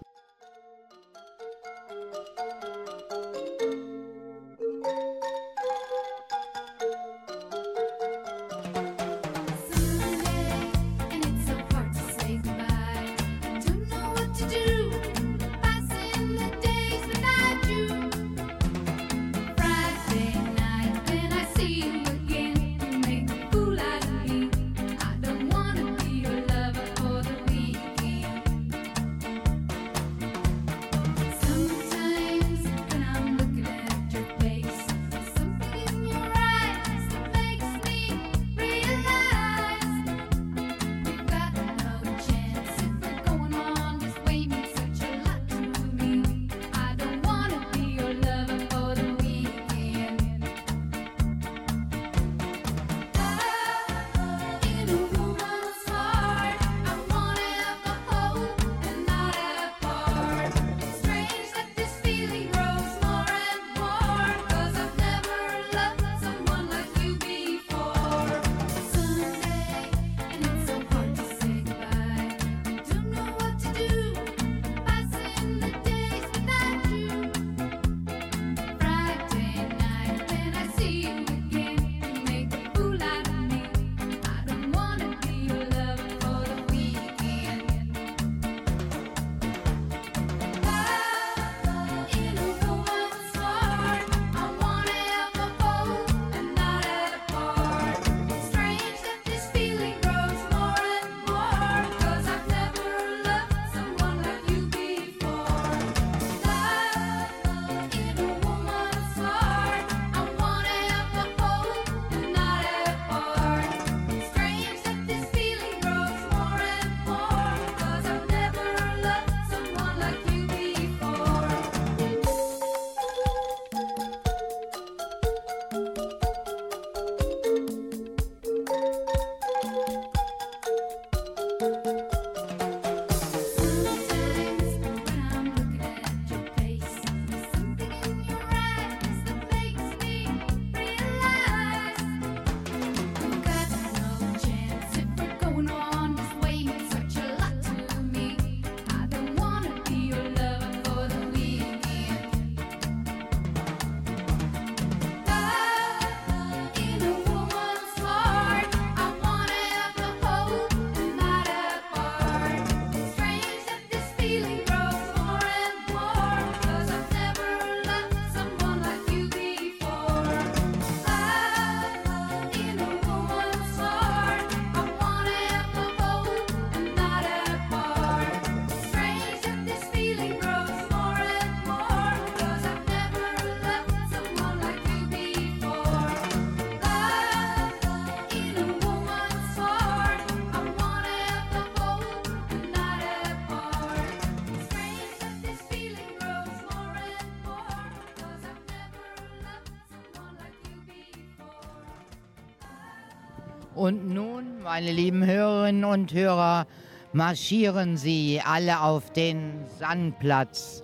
Meine 204.73 204.91
lieben 204.91 205.23
Hörerinnen 205.23 205.85
und 205.85 206.11
Hörer, 206.15 206.65
marschieren 207.11 207.95
Sie 207.95 208.41
alle 208.43 208.81
auf 208.81 209.13
den 209.13 209.65
Sandplatz. 209.77 210.83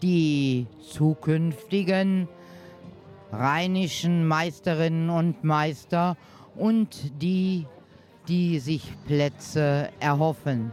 Die 0.00 0.66
zukünftigen 0.80 2.28
rheinischen 3.30 4.26
Meisterinnen 4.26 5.10
und 5.10 5.44
Meister 5.44 6.16
und 6.54 7.12
die, 7.20 7.66
die 8.26 8.58
sich 8.58 8.90
Plätze 9.06 9.90
erhoffen. 10.00 10.72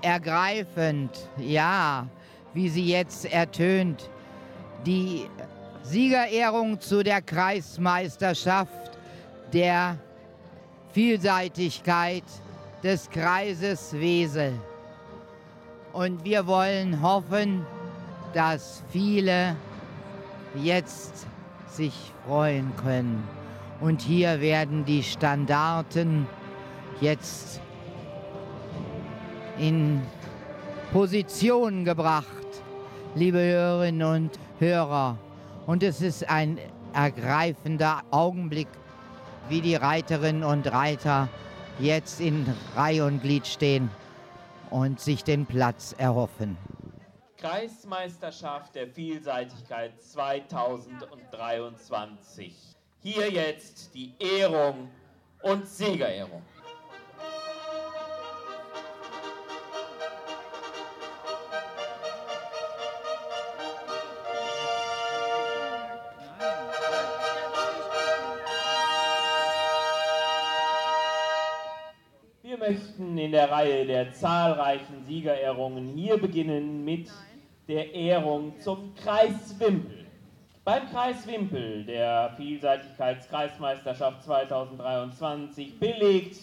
Ergreifend, 0.00 1.10
ja, 1.36 2.08
wie 2.54 2.70
sie 2.70 2.86
jetzt 2.86 3.30
ertönt, 3.30 4.08
die 4.86 5.26
Siegerehrung 5.82 6.80
zu 6.80 7.02
der 7.02 7.20
Kreismeisterschaft 7.20 8.98
der 9.52 9.98
Vielseitigkeit 10.92 12.24
des 12.82 13.10
Kreises 13.10 13.92
Wesel. 13.92 14.52
Und 15.92 16.24
wir 16.24 16.46
wollen 16.46 17.02
hoffen, 17.02 17.66
dass 18.32 18.82
viele 18.88 19.56
jetzt 20.54 21.26
sich 21.66 21.94
freuen 22.26 22.72
können. 22.76 23.26
Und 23.80 24.02
hier 24.02 24.40
werden 24.40 24.84
die 24.84 25.02
Standarten 25.02 26.26
jetzt 27.00 27.60
in 29.58 30.00
Position 30.92 31.84
gebracht, 31.84 32.26
liebe 33.14 33.38
Hörerinnen 33.38 34.02
und 34.02 34.38
Hörer. 34.58 35.18
Und 35.66 35.82
es 35.82 36.00
ist 36.00 36.28
ein 36.28 36.58
ergreifender 36.92 38.02
Augenblick, 38.10 38.68
wie 39.48 39.60
die 39.60 39.74
Reiterinnen 39.74 40.44
und 40.44 40.70
Reiter 40.70 41.28
jetzt 41.78 42.20
in 42.20 42.46
Reihe 42.76 43.04
und 43.04 43.22
Glied 43.22 43.46
stehen 43.46 43.90
und 44.70 45.00
sich 45.00 45.24
den 45.24 45.46
Platz 45.46 45.94
erhoffen. 45.96 46.58
Kreismeisterschaft 47.38 48.74
der 48.74 48.88
Vielseitigkeit 48.88 49.98
2023. 50.02 52.54
Hier 53.00 53.30
jetzt 53.30 53.94
die 53.94 54.12
Ehrung 54.18 54.90
und 55.42 55.66
Siegerehrung. 55.66 56.42
Möchten 72.98 73.16
in 73.16 73.30
der 73.30 73.50
Reihe 73.50 73.86
der 73.86 74.12
zahlreichen 74.12 75.04
Siegerehrungen 75.04 75.94
hier 75.94 76.18
beginnen 76.18 76.84
mit 76.84 77.08
der 77.68 77.94
Ehrung 77.94 78.58
zum 78.58 78.92
Kreis 78.96 79.54
Wimpel. 79.60 80.04
Beim 80.64 80.88
Kreis 80.90 81.24
Wimpel 81.28 81.84
der 81.84 82.32
Vielseitigkeitskreismeisterschaft 82.36 84.24
2023 84.24 85.78
belegt 85.78 86.38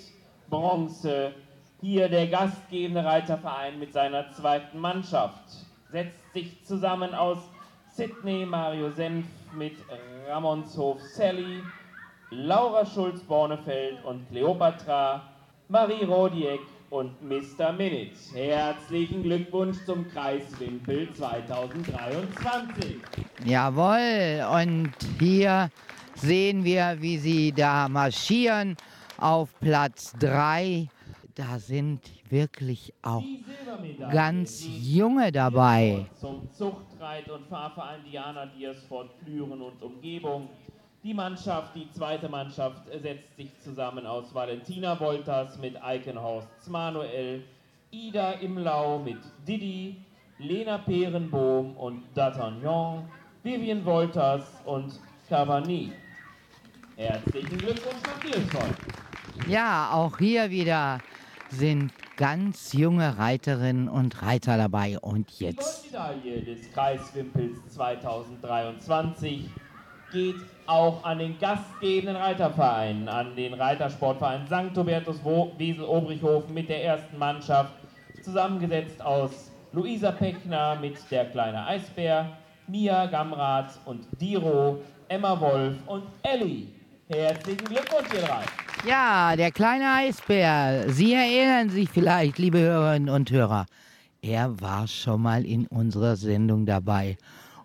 Bronze 0.49 1.33
hier 1.81 2.07
der 2.07 2.27
gastgebende 2.27 3.03
Reiterverein 3.03 3.77
mit 3.77 3.91
seiner 3.91 4.31
zweiten 4.31 4.79
Mannschaft. 4.79 5.43
Setzt 5.91 6.33
sich 6.33 6.63
zusammen 6.63 7.13
aus 7.13 7.39
Sidney 7.89 8.45
Mario 8.45 8.91
Senf 8.91 9.27
mit 9.57 9.75
Ramonshof 10.29 11.01
Sally, 11.01 11.61
Laura 12.29 12.85
Schulz-Bornefeld 12.85 14.05
und 14.05 14.29
Cleopatra, 14.29 15.34
Marie 15.67 16.03
Rodiek 16.03 16.59
und 16.91 17.19
Mr. 17.23 17.73
Minute. 17.73 18.11
Herzlichen 18.35 19.23
Glückwunsch 19.23 19.77
zum 19.83 20.07
Kreis 20.07 20.43
Wimpel 20.59 21.11
2023. 21.11 22.97
Jawohl, 23.43 24.45
und 24.61 24.93
hier 25.19 25.71
sehen 26.13 26.63
wir, 26.63 26.97
wie 26.99 27.17
sie 27.17 27.51
da 27.51 27.89
marschieren 27.89 28.77
auf 29.17 29.59
Platz 29.59 30.13
3. 30.19 30.87
Da 31.33 31.57
sind 31.57 32.01
wirklich 32.29 32.93
auch 33.01 33.23
ganz 34.11 34.65
junge 34.67 35.31
dabei. 35.31 36.05
Zum 36.13 36.47
Zuchtreit- 36.51 37.29
und 37.29 37.47
Fahrverein 37.47 38.01
Diana 38.09 38.45
Diersfort 38.45 39.09
Flüren 39.23 39.61
und 39.63 39.81
Umgebung. 39.81 40.47
Die 41.05 41.13
Mannschaft, 41.13 41.75
die 41.75 41.87
zweite 41.91 42.27
Mannschaft, 42.27 42.81
setzt 42.99 43.35
sich 43.37 43.51
zusammen 43.59 44.07
aus 44.07 44.33
Valentina 44.33 44.99
Wolters 44.99 45.55
mit 45.59 45.79
Eikenhorst 45.83 46.67
Manuel, 46.67 47.43
Ida 47.91 48.31
Imlau 48.31 48.97
mit 48.97 49.19
Didi, 49.47 49.97
Lena 50.39 50.79
Perenbohm 50.79 51.77
und 51.77 52.01
D'Artagnan, 52.15 53.03
Vivian 53.43 53.85
Wolters 53.85 54.45
und 54.65 54.99
Cavani. 55.29 55.91
Herzlichen 56.95 57.55
Glückwunsch 57.55 58.01
nach 58.03 58.19
Diersfort. 58.21 58.75
Ja, 59.47 59.91
auch 59.93 60.17
hier 60.17 60.49
wieder 60.49 61.01
sind 61.51 61.93
ganz 62.17 62.73
junge 62.73 63.15
Reiterinnen 63.19 63.89
und 63.89 64.23
Reiter 64.23 64.57
dabei. 64.57 64.97
Und 64.97 65.39
Die 65.39 65.43
jetzt 65.43 65.91
Goldmedaille 65.91 66.41
des 66.41 66.73
Kreiswimpels 66.73 67.63
2023 67.67 69.51
geht 70.11 70.37
auch 70.67 71.03
an 71.03 71.19
den 71.19 71.37
gastgebenden 71.39 72.15
Reiterverein, 72.15 73.07
an 73.07 73.35
den 73.35 73.53
Reitersportverein 73.53 74.45
St. 74.47 74.75
Hubertus 74.77 75.19
Wo- 75.23 75.51
Wesel-Obrichhofen 75.57 76.53
mit 76.53 76.69
der 76.69 76.83
ersten 76.83 77.17
Mannschaft, 77.17 77.73
zusammengesetzt 78.23 79.01
aus 79.01 79.51
Luisa 79.71 80.11
Peckner 80.11 80.77
mit 80.79 80.95
der 81.11 81.25
kleine 81.25 81.65
Eisbär, 81.65 82.29
Mia 82.67 83.05
Gamrath 83.07 83.79
und 83.85 84.05
Diro, 84.19 84.79
Emma 85.07 85.39
Wolf 85.39 85.75
und 85.85 86.03
Ellie. 86.23 86.67
Herzlichen 87.07 87.65
Glückwunsch, 87.65 88.07
ihr 88.15 88.21
drei. 88.21 88.41
Ja, 88.87 89.35
der 89.35 89.51
kleine 89.51 89.85
Eisbär. 89.91 90.85
Sie 90.87 91.13
erinnern 91.13 91.69
sich 91.69 91.89
vielleicht, 91.89 92.39
liebe 92.39 92.59
Hörerinnen 92.59 93.09
und 93.09 93.29
Hörer. 93.29 93.67
Er 94.21 94.59
war 94.59 94.87
schon 94.87 95.21
mal 95.21 95.45
in 95.45 95.67
unserer 95.67 96.15
Sendung 96.15 96.65
dabei. 96.65 97.17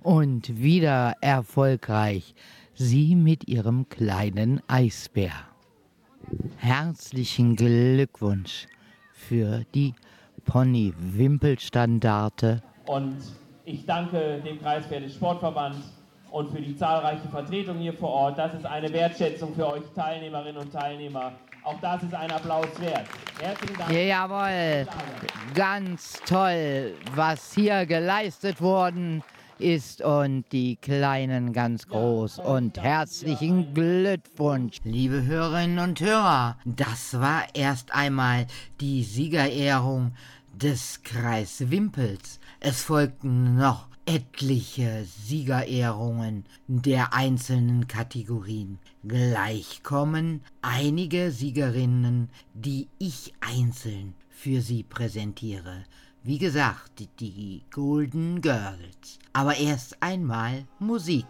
Und 0.02 0.60
wieder 0.60 1.14
erfolgreich. 1.22 2.34
Sie 2.82 3.14
mit 3.14 3.46
ihrem 3.46 3.90
kleinen 3.90 4.62
Eisbär. 4.66 5.32
Herzlichen 6.56 7.54
Glückwunsch 7.54 8.68
für 9.12 9.66
die 9.74 9.92
Pony-Wimpelstandarte. 10.46 12.62
Und 12.86 13.18
ich 13.66 13.84
danke 13.84 14.40
dem 14.40 14.58
Kreispferdesportverband 14.62 15.76
und 16.30 16.52
für 16.52 16.62
die 16.62 16.74
zahlreiche 16.74 17.28
Vertretung 17.28 17.76
hier 17.76 17.92
vor 17.92 18.08
Ort. 18.08 18.38
Das 18.38 18.54
ist 18.54 18.64
eine 18.64 18.90
Wertschätzung 18.90 19.54
für 19.54 19.74
euch 19.74 19.84
Teilnehmerinnen 19.94 20.62
und 20.62 20.72
Teilnehmer. 20.72 21.32
Auch 21.62 21.78
das 21.82 22.02
ist 22.02 22.14
ein 22.14 22.30
Applaus 22.30 22.68
wert. 22.80 23.04
Herzlichen 23.38 23.76
Dank. 23.76 23.92
Jawohl, 23.92 24.86
ganz 25.54 26.18
toll, 26.24 26.94
was 27.14 27.54
hier 27.54 27.84
geleistet 27.84 28.62
worden 28.62 29.22
ist 29.60 30.02
und 30.02 30.44
die 30.52 30.76
Kleinen 30.76 31.52
ganz 31.52 31.86
groß 31.86 32.38
und 32.38 32.80
herzlichen 32.80 33.74
Glückwunsch. 33.74 34.78
Liebe 34.84 35.24
Hörerinnen 35.24 35.78
und 35.78 36.00
Hörer, 36.00 36.56
das 36.64 37.20
war 37.20 37.44
erst 37.54 37.92
einmal 37.94 38.46
die 38.80 39.04
Siegerehrung 39.04 40.12
des 40.54 41.02
Kreis 41.02 41.70
Wimpels. 41.70 42.40
Es 42.60 42.82
folgten 42.82 43.56
noch 43.56 43.88
etliche 44.06 45.04
Siegerehrungen 45.04 46.44
der 46.66 47.14
einzelnen 47.14 47.86
Kategorien. 47.86 48.78
Gleich 49.06 49.82
kommen 49.82 50.42
einige 50.62 51.30
Siegerinnen, 51.30 52.28
die 52.54 52.88
ich 52.98 53.34
einzeln 53.40 54.14
für 54.28 54.62
Sie 54.62 54.82
präsentiere. 54.82 55.84
Wie 56.22 56.36
gesagt, 56.36 57.08
die 57.18 57.62
Golden 57.70 58.42
Girls. 58.42 59.18
Aber 59.32 59.56
erst 59.56 59.96
einmal 60.02 60.66
Musik. 60.78 61.24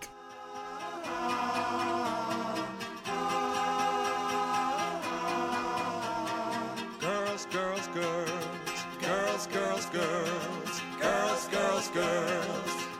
Girls, 7.00 7.46
girls, 7.53 7.87
girls, 7.94 8.31
girls, 9.00 9.46
girls, 9.46 9.87
girls, 9.87 9.87
girls, 9.90 11.48
girls, 11.50 11.88
girls, 11.90 11.90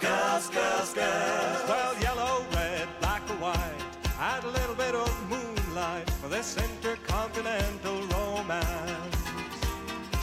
girls, 0.01 0.49
girls, 0.51 0.95
girls. 0.95 1.69
Well, 1.69 1.95
yellow, 2.01 2.45
red, 2.55 2.89
black 3.01 3.23
or 3.31 3.37
white, 3.43 3.83
add 4.21 4.45
a 4.45 4.49
little 4.49 4.77
bit 4.77 4.95
of 4.95 5.11
moonlight 5.29 6.09
for 6.23 6.29
this 6.29 6.57
intercontinental 6.57 8.01
romance. 8.15 9.17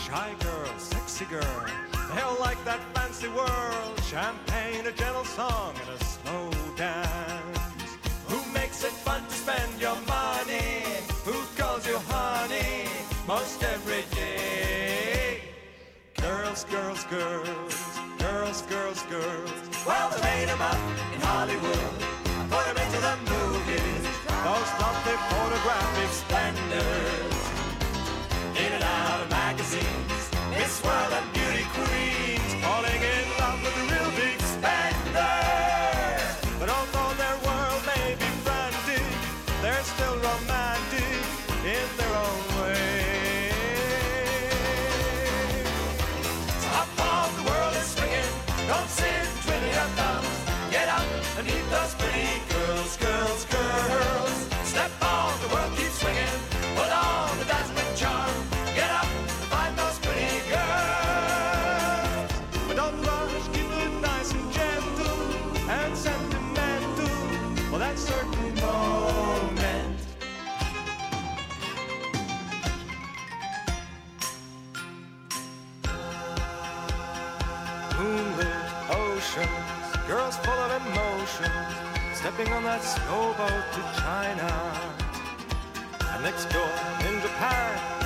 Shy 0.05 0.33
girl, 0.39 0.56
sugar. 1.41 1.71
They'll 2.15 2.37
like 2.39 2.63
that 2.65 2.79
fancy 2.95 3.27
world, 3.27 3.99
champagne, 4.03 4.85
a 4.87 4.91
gentle 4.91 5.25
song, 5.25 5.73
and 5.81 5.89
a 5.89 6.03
slow 6.03 6.49
dance. 6.75 7.59
Who 8.27 8.39
makes 8.53 8.83
it 8.83 8.91
fun 8.91 9.23
to 9.25 9.33
spend 9.33 9.79
your 9.79 9.95
money? 10.07 10.83
Who 11.25 11.35
calls 11.61 11.85
you 11.87 11.97
honey 12.07 12.87
most 13.27 13.63
every 13.63 14.03
day? 14.15 15.41
Girls, 16.21 16.63
girls, 16.65 17.03
girls, 17.05 17.99
girls, 18.19 18.61
girls, 18.63 19.03
girls. 19.03 19.51
Well, 19.85 20.09
they 20.09 20.21
made 20.21 20.49
them 20.49 20.61
up 20.61 20.79
in 21.13 21.21
Hollywood. 21.21 21.93
Put 22.49 22.63
them 22.65 22.77
into 22.85 22.99
the 23.07 23.15
movies. 23.31 24.03
those 24.47 24.71
lovely 24.81 25.17
photographic 25.29 26.11
splendor. 26.11 27.26
while 30.87 31.09
beauty 31.33 31.65
queen. 31.73 32.16
Girls 80.17 80.37
full 80.37 80.61
of 80.67 80.71
emotion, 80.87 81.51
stepping 82.15 82.51
on 82.51 82.63
that 82.63 82.81
snowboat 82.81 83.65
to 83.75 83.81
China. 84.01 84.49
And 86.11 86.23
next 86.23 86.45
door 86.45 86.73
in 87.07 87.21
Japan, 87.21 87.96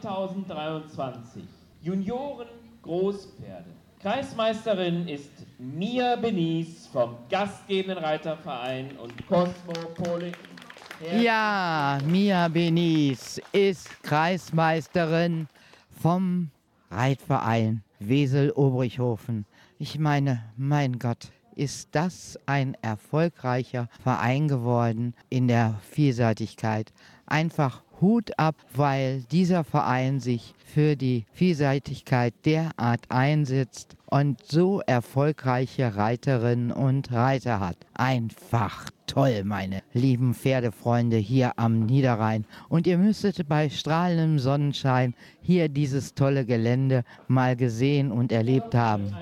2023. 0.00 1.42
Junioren 1.82 2.48
Großpferde. 2.82 3.70
Kreismeisterin 4.00 5.08
ist 5.08 5.30
Mia 5.58 6.16
Benice 6.16 6.86
vom 6.92 7.16
gastgebenden 7.30 8.04
Reiterverein 8.04 8.96
und 8.98 9.26
Cosmopolitan. 9.26 10.34
Ja, 11.20 11.98
Mia 12.06 12.48
Benice 12.48 13.40
ist 13.52 14.02
Kreismeisterin 14.02 15.48
vom 16.00 16.50
Reitverein 16.90 17.82
Wesel-Obrichhofen. 17.98 19.46
Ich 19.78 19.98
meine, 19.98 20.44
mein 20.56 20.98
Gott, 20.98 21.30
ist 21.56 21.88
das 21.92 22.38
ein 22.46 22.76
erfolgreicher 22.82 23.88
Verein 24.02 24.48
geworden 24.48 25.14
in 25.30 25.48
der 25.48 25.80
Vielseitigkeit. 25.90 26.92
Einfach 27.34 27.82
Hut 28.00 28.38
ab, 28.38 28.54
weil 28.76 29.22
dieser 29.22 29.64
Verein 29.64 30.20
sich 30.20 30.54
für 30.64 30.94
die 30.94 31.26
Vielseitigkeit 31.32 32.32
derart 32.44 33.00
einsetzt 33.08 33.96
und 34.06 34.40
so 34.46 34.82
erfolgreiche 34.86 35.96
Reiterinnen 35.96 36.70
und 36.70 37.10
Reiter 37.10 37.58
hat. 37.58 37.76
Einfach 37.92 38.88
toll, 39.08 39.42
meine 39.42 39.82
lieben 39.92 40.32
Pferdefreunde 40.34 41.16
hier 41.16 41.58
am 41.58 41.80
Niederrhein. 41.80 42.44
Und 42.68 42.86
ihr 42.86 42.98
müsstet 42.98 43.48
bei 43.48 43.68
strahlendem 43.68 44.38
Sonnenschein 44.38 45.14
hier 45.42 45.68
dieses 45.68 46.14
tolle 46.14 46.46
Gelände 46.46 47.02
mal 47.26 47.56
gesehen 47.56 48.12
und 48.12 48.30
erlebt 48.30 48.76
haben. 48.76 49.12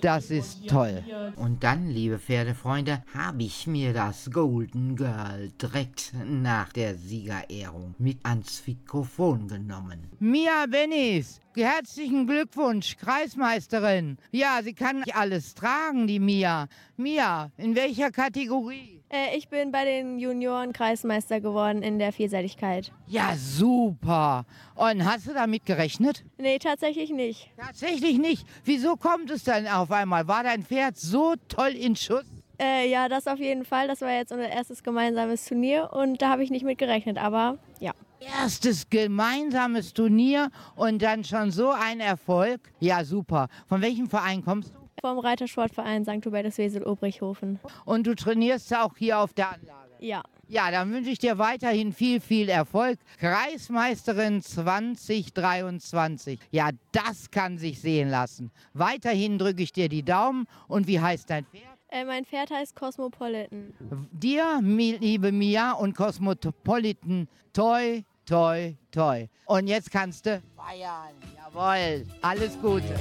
Das 0.00 0.30
ist 0.30 0.68
toll. 0.68 1.02
Und 1.36 1.62
dann, 1.62 1.88
liebe 1.88 2.18
Pferdefreunde, 2.18 3.02
habe 3.14 3.42
ich 3.42 3.66
mir 3.66 3.92
das 3.92 4.30
Golden 4.30 4.96
Girl 4.96 5.50
direkt 5.60 6.12
nach 6.24 6.72
der 6.72 6.96
Siegerehrung 6.96 7.94
mit 7.98 8.18
ans 8.24 8.62
Mikrofon 8.66 9.48
genommen. 9.48 10.08
Mia 10.18 10.66
Bennis, 10.66 11.40
herzlichen 11.58 12.26
Glückwunsch, 12.26 12.96
Kreismeisterin. 12.96 14.18
Ja, 14.30 14.60
sie 14.62 14.74
kann 14.74 15.00
nicht 15.00 15.14
alles 15.14 15.54
tragen, 15.54 16.06
die 16.06 16.20
Mia. 16.20 16.68
Mia, 16.96 17.50
in 17.56 17.74
welcher 17.74 18.10
Kategorie? 18.10 19.02
Äh, 19.10 19.36
ich 19.36 19.48
bin 19.48 19.72
bei 19.72 19.84
den 19.84 20.18
Junioren 20.18 20.72
Kreismeister 20.72 21.40
geworden 21.40 21.82
in 21.82 21.98
der 21.98 22.12
Vielseitigkeit. 22.12 22.92
Ja, 23.06 23.34
super. 23.36 24.44
Und 24.74 25.04
hast 25.04 25.26
du 25.26 25.32
damit 25.32 25.64
gerechnet? 25.64 26.24
Nee, 26.36 26.58
tatsächlich 26.58 27.10
nicht. 27.10 27.50
Tatsächlich 27.56 28.18
nicht. 28.18 28.46
Wieso 28.64 28.96
kommt 28.96 29.30
es 29.30 29.44
denn 29.44 29.66
auf 29.66 29.90
einmal? 29.90 30.28
War 30.28 30.42
dein 30.42 30.62
Pferd 30.62 30.96
so 30.96 31.34
toll 31.48 31.70
in 31.70 31.96
Schuss? 31.96 32.26
Äh, 32.60 32.90
ja, 32.90 33.08
das 33.08 33.26
auf 33.26 33.38
jeden 33.38 33.64
Fall. 33.64 33.88
Das 33.88 34.00
war 34.00 34.10
jetzt 34.10 34.32
unser 34.32 34.48
erstes 34.48 34.82
gemeinsames 34.82 35.44
Turnier 35.46 35.90
und 35.92 36.20
da 36.20 36.30
habe 36.30 36.42
ich 36.42 36.50
nicht 36.50 36.64
mit 36.64 36.78
gerechnet, 36.78 37.16
aber 37.16 37.58
ja. 37.80 37.92
Erstes 38.20 38.88
gemeinsames 38.90 39.92
Turnier 39.92 40.50
und 40.74 41.02
dann 41.02 41.22
schon 41.24 41.50
so 41.50 41.70
ein 41.70 42.00
Erfolg. 42.00 42.60
Ja, 42.80 43.04
super. 43.04 43.48
Von 43.68 43.80
welchem 43.80 44.08
Verein 44.08 44.44
kommst 44.44 44.74
du? 44.74 44.78
Vom 45.00 45.18
Reitersportverein 45.18 46.04
St. 46.04 46.26
Hubertus 46.26 46.58
Wesel 46.58 46.82
Obrichhofen. 46.82 47.60
Und 47.84 48.06
du 48.06 48.14
trainierst 48.16 48.74
auch 48.74 48.96
hier 48.96 49.18
auf 49.20 49.32
der 49.32 49.52
Anlage? 49.52 49.78
Ja. 50.00 50.22
Ja, 50.48 50.70
dann 50.70 50.92
wünsche 50.92 51.10
ich 51.10 51.18
dir 51.18 51.38
weiterhin 51.38 51.92
viel, 51.92 52.20
viel 52.20 52.48
Erfolg. 52.48 52.98
Kreismeisterin 53.18 54.42
2023. 54.42 56.40
Ja, 56.50 56.70
das 56.90 57.30
kann 57.30 57.58
sich 57.58 57.80
sehen 57.80 58.08
lassen. 58.08 58.50
Weiterhin 58.72 59.38
drücke 59.38 59.62
ich 59.62 59.72
dir 59.72 59.88
die 59.88 60.02
Daumen. 60.02 60.46
Und 60.66 60.86
wie 60.86 61.00
heißt 61.00 61.28
dein 61.30 61.44
Pferd? 61.44 61.77
Äh, 61.90 62.04
mein 62.04 62.24
Pferd 62.24 62.50
heißt 62.50 62.76
Cosmopolitan. 62.76 63.72
Dir, 64.12 64.60
liebe 64.62 65.32
Mia 65.32 65.72
und 65.72 65.96
Cosmopolitan, 65.96 67.28
toi, 67.52 68.02
toi, 68.26 68.74
toi. 68.90 69.26
Und 69.46 69.68
jetzt 69.68 69.90
kannst 69.90 70.26
du 70.26 70.42
feiern. 70.54 71.14
Jawohl. 71.36 72.06
Alles 72.20 72.58
Gute. 72.60 72.94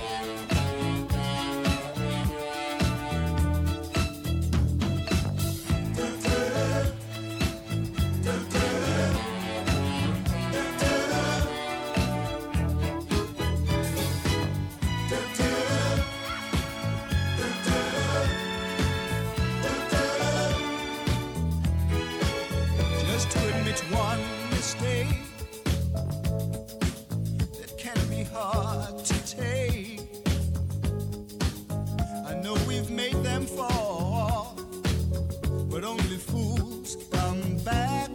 back. 37.67 38.06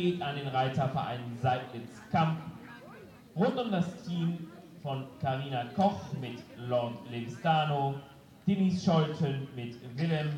Geht 0.00 0.22
an 0.22 0.34
den 0.34 0.48
Reiterverein 0.48 1.20
Seidlitz-Kamp. 1.42 2.38
Rund 3.36 3.58
um 3.58 3.70
das 3.70 4.02
Team 4.04 4.50
von 4.82 5.04
Karina 5.20 5.64
Koch 5.76 6.00
mit 6.18 6.42
Lord 6.56 6.94
Levstano, 7.10 7.96
Denise 8.46 8.82
Scholten 8.82 9.46
mit 9.54 9.76
Willem, 9.98 10.30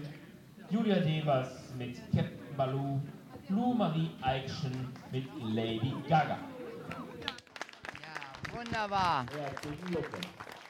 Julia 0.69 0.97
Devers 0.97 1.73
mit 1.79 1.97
Captain 2.13 2.57
Baloo, 2.57 3.01
Lou 3.51 3.73
Marie 3.75 4.11
Eickschen 4.21 4.73
mit 5.13 5.27
Lady 5.41 5.95
Gaga. 6.09 6.39
Wunderbar. 8.53 9.27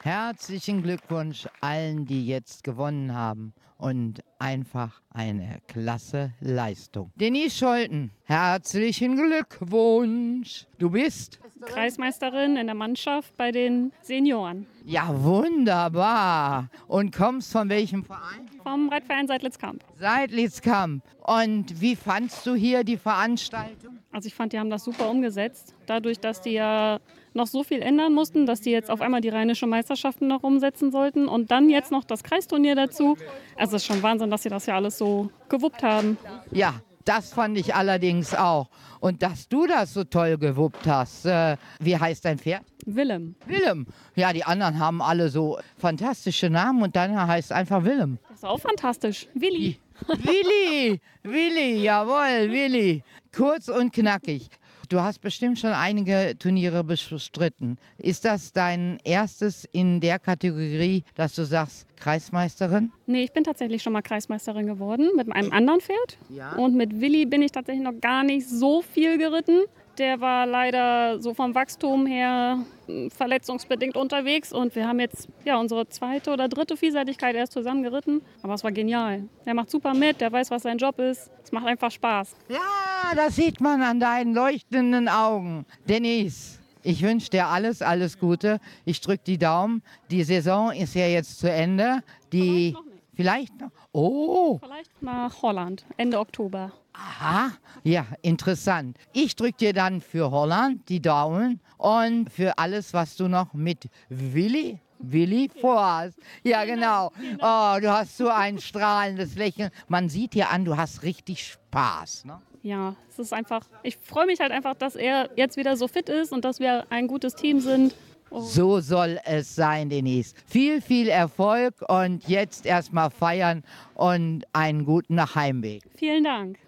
Herzlichen 0.03 0.83
Glückwunsch 0.83 1.49
allen, 1.63 2.05
die 2.05 2.27
jetzt 2.27 2.63
gewonnen 2.63 3.15
haben. 3.15 3.55
Und 3.83 4.23
einfach 4.39 5.03
eine 5.11 5.59
klasse 5.67 6.35
Leistung. 6.39 7.11
Denise 7.17 7.59
Scholten, 7.59 8.13
herzlichen 8.23 9.17
Glückwunsch. 9.17 10.69
Du 10.79 10.91
bist? 10.91 11.41
Kreismeisterin 11.63 12.57
in 12.57 12.67
der 12.67 12.75
Mannschaft 12.75 13.37
bei 13.37 13.53
den 13.53 13.93
Senioren. 14.03 14.67
Ja, 14.85 15.09
wunderbar. 15.11 16.69
Und 16.89 17.15
kommst 17.15 17.53
von 17.53 17.69
welchem 17.69 18.05
Verein? 18.05 18.49
Vom 18.63 18.89
Reitverein 18.89 19.27
Seidlitzkamp. 19.27 19.85
Seidlitzkamp. 19.99 21.03
Und 21.25 21.81
wie 21.81 21.97
fandst 21.97 22.47
du 22.47 22.55
hier 22.55 22.85
die 22.85 22.97
Veranstaltung? 22.97 23.99
Also 24.13 24.27
ich 24.27 24.35
fand, 24.35 24.53
die 24.53 24.59
haben 24.59 24.71
das 24.71 24.85
super 24.85 25.09
umgesetzt. 25.09 25.75
Dadurch, 25.87 26.21
dass 26.21 26.43
die 26.43 26.53
ja 26.53 26.99
noch 27.35 27.47
so 27.47 27.65
viel 27.65 27.81
ändern 27.81 28.13
mussten, 28.13 28.45
dass 28.47 28.61
die 28.61 28.71
jetzt 28.71 28.91
auf 28.91 29.01
einmal 29.01 29.21
die 29.21 29.31
rheinische 29.31 29.67
Meisterschaften 29.67 30.27
noch 30.27 30.43
umsetzen 30.43 30.91
sollten 30.91 31.29
und 31.29 31.51
dann 31.51 31.71
jetzt 31.71 31.91
noch 31.91 32.05
das 32.05 32.23
Kreisturnier 32.23 32.75
dazu. 32.75 33.17
Also 33.57 33.77
es 33.77 33.83
ist 33.83 33.87
schon 33.87 34.03
Wahnsinn, 34.03 34.31
dass 34.31 34.43
sie 34.43 34.51
das 34.51 34.67
ja 34.67 34.77
alles 34.77 34.99
so 34.99 35.31
gewuppt 35.49 35.83
haben. 35.83 36.19
Ja, 36.51 36.75
das 37.09 37.33
fand 37.33 37.59
ich 37.59 37.75
allerdings 37.75 38.35
auch. 38.35 38.69
Und 39.01 39.23
dass 39.23 39.49
du 39.49 39.67
das 39.67 39.95
so 39.95 40.05
toll 40.05 40.39
gewuppt 40.39 40.87
hast. 40.87 41.27
Äh, 41.27 41.57
wie 41.81 41.97
heißt 41.97 42.25
dein 42.25 42.39
Pferd? 42.39 42.63
Willem. 42.87 43.35
Willem. 43.47 43.87
Ja, 44.15 44.33
die 44.33 44.45
anderen 44.45 44.79
haben 44.79 45.03
alle 45.03 45.29
so 45.29 45.59
fantastische 45.77 46.51
Namen 46.51 46.83
und 46.83 46.95
deiner 46.97 47.27
heißt 47.27 47.53
einfach 47.53 47.85
Willem. 47.85 48.19
Das 48.29 48.39
ist 48.39 48.45
auch 48.45 48.61
fantastisch. 48.61 49.29
Willi. 49.35 49.79
Willi, 50.09 51.01
Willi, 51.23 51.83
jawohl, 51.83 52.51
Willi. 52.51 53.03
Kurz 53.35 53.69
und 53.69 53.93
knackig. 53.93 54.49
Du 54.93 55.01
hast 55.01 55.23
bestimmt 55.23 55.59
schon 55.59 55.71
einige 55.71 56.37
Turniere 56.39 56.85
bestritten. 56.85 57.79
Ist 57.97 58.27
das 58.27 58.53
dein 58.53 58.99
erstes 59.05 59.65
in 59.73 60.01
der 60.03 60.19
Kategorie, 60.19 61.03
dass 61.15 61.35
du 61.35 61.47
sagst, 61.47 61.87
Kreismeisterin? 61.97 62.93
Nee, 63.07 63.23
ich 63.23 63.33
bin 63.33 63.43
tatsächlich 63.43 63.83
schon 63.83 63.95
mal 63.95 64.03
Kreismeisterin 64.03 64.67
geworden 64.67 65.09
mit 65.17 65.33
einem 65.33 65.51
anderen 65.51 65.81
Pferd. 65.81 66.19
Ja. 66.29 66.57
Und 66.57 66.75
mit 66.75 67.01
Willi 67.01 67.25
bin 67.25 67.41
ich 67.41 67.53
tatsächlich 67.53 67.83
noch 67.83 67.99
gar 68.03 68.23
nicht 68.23 68.47
so 68.47 68.83
viel 68.83 69.17
geritten. 69.17 69.63
Der 69.99 70.21
war 70.21 70.47
leider 70.47 71.21
so 71.21 71.35
vom 71.35 71.55
Wachstum 71.55 72.07
her 72.07 72.59
mh, 72.87 73.11
verletzungsbedingt 73.11 73.97
unterwegs 73.97 74.53
und 74.53 74.75
wir 74.75 74.89
haben 74.89 75.01
jetzt 75.01 75.29
ja 75.45 75.59
unsere 75.61 75.87
zweite 75.89 76.33
oder 76.33 76.49
dritte 76.49 76.77
Vielseitigkeit 76.79 77.35
erst 77.37 77.53
zusammen 77.53 77.83
geritten. 77.83 78.23
Aber 78.43 78.55
es 78.55 78.65
war 78.65 78.73
genial. 78.73 79.25
Der 79.45 79.53
macht 79.55 79.71
super 79.71 79.93
mit, 79.93 80.21
der 80.23 80.33
weiß, 80.33 80.51
was 80.51 80.63
sein 80.63 80.79
Job 80.79 80.99
ist. 80.99 81.31
Es 81.45 81.53
macht 81.53 81.67
einfach 81.67 81.91
Spaß. 81.91 82.35
Ja, 82.49 83.15
das 83.15 83.37
sieht 83.37 83.61
man 83.61 83.83
an 83.83 84.01
deinen 84.01 84.35
leuchtenden 84.35 85.09
Augen. 85.09 85.67
Denise, 85.87 86.59
ich 86.83 87.03
wünsche 87.03 87.29
dir 87.29 87.47
alles, 87.49 87.83
alles 87.83 88.19
Gute. 88.19 88.61
Ich 88.87 89.01
drücke 89.03 89.23
die 89.27 89.39
Daumen. 89.39 89.83
Die 90.11 90.25
Saison 90.25 90.73
ist 90.73 90.95
ja 90.95 91.07
jetzt 91.07 91.39
zu 91.39 91.51
Ende. 91.51 92.03
Die 92.33 92.75
vielleicht 93.15 93.61
noch. 93.61 93.71
Oh, 93.93 94.59
Vielleicht 94.63 95.03
nach 95.03 95.43
Holland, 95.43 95.85
Ende 95.99 96.19
Oktober. 96.19 96.73
Aha, 96.95 97.53
ja, 97.85 98.07
interessant. 98.21 98.99
Ich 99.13 99.35
drücke 99.37 99.57
dir 99.59 99.73
dann 99.73 100.01
für 100.01 100.31
Holland 100.31 100.89
die 100.89 101.01
Daumen 101.01 101.61
und 101.79 102.31
für 102.31 102.59
alles, 102.59 102.93
was 102.93 103.17
du 103.17 103.29
noch 103.29 103.55
mit 103.55 103.89
Willi 104.09 104.81
Willi 105.03 105.51
vorhast. 105.61 106.19
Ja, 106.45 106.65
genau, 106.65 107.11
genau. 107.11 107.31
genau. 107.31 107.75
Oh, 107.75 107.81
du 107.81 107.91
hast 107.91 108.17
so 108.17 108.29
ein 108.29 108.59
strahlendes 108.59 109.35
Lächeln. 109.35 109.71
Man 109.89 110.09
sieht 110.09 110.35
dir 110.35 110.51
an, 110.51 110.65
du 110.65 110.77
hast 110.77 111.03
richtig 111.03 111.45
Spaß. 111.45 112.25
Ne? 112.25 112.41
Ja, 112.63 112.95
es 113.09 113.19
ist 113.19 113.33
einfach, 113.33 113.67
ich 113.83 113.97
freue 113.97 114.27
mich 114.27 114.41
halt 114.41 114.53
einfach, 114.53 114.75
dass 114.75 114.95
er 114.95 115.31
jetzt 115.37 115.57
wieder 115.57 115.77
so 115.77 115.89
fit 115.89 116.09
ist 116.09 116.33
und 116.33 116.45
dass 116.45 116.61
wir 116.61 116.87
ein 116.91 117.09
gutes 117.09 117.35
Team 117.35 117.61
sind. 117.61 117.95
Oh. 118.31 118.41
So 118.41 118.81
soll 118.81 119.19
es 119.25 119.55
sein, 119.55 119.91
Denise. 119.91 120.35
Viel, 120.47 120.81
viel 120.81 121.09
Erfolg 121.09 121.75
und 121.89 122.27
jetzt 122.29 122.65
erstmal 122.65 123.11
feiern 123.11 123.63
und 123.95 124.45
einen 124.55 124.87
guten 124.87 125.35
Heimweg. 125.35 125.83
Vielen 125.97 126.25
Dank. 126.25 126.59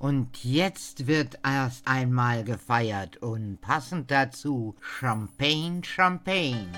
Und 0.00 0.44
jetzt 0.44 1.06
wird 1.06 1.38
erst 1.44 1.86
einmal 1.86 2.44
gefeiert 2.44 3.16
und 3.18 3.60
passend 3.60 4.10
dazu 4.10 4.76
Champagne, 4.80 5.82
Champagne. 5.84 6.68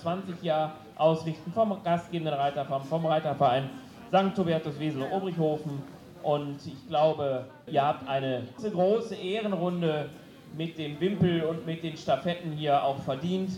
20 0.00 0.42
Jahre 0.42 0.72
ausrichten 0.96 1.52
vom 1.52 1.76
gastgebenden 1.82 2.34
Reiterverein, 2.34 2.82
vom 2.84 3.06
Reiterverein 3.06 3.70
St. 4.08 4.36
Hubertus 4.38 4.78
Wesel 4.78 5.04
Obrichhofen. 5.10 5.82
Und 6.22 6.58
ich 6.66 6.86
glaube, 6.88 7.46
ihr 7.66 7.82
habt 7.82 8.06
eine 8.08 8.42
große 8.62 9.14
Ehrenrunde 9.14 10.10
mit 10.56 10.76
dem 10.76 11.00
Wimpel 11.00 11.44
und 11.44 11.64
mit 11.64 11.82
den 11.82 11.96
Stafetten 11.96 12.52
hier 12.52 12.82
auch 12.82 12.98
verdient. 12.98 13.50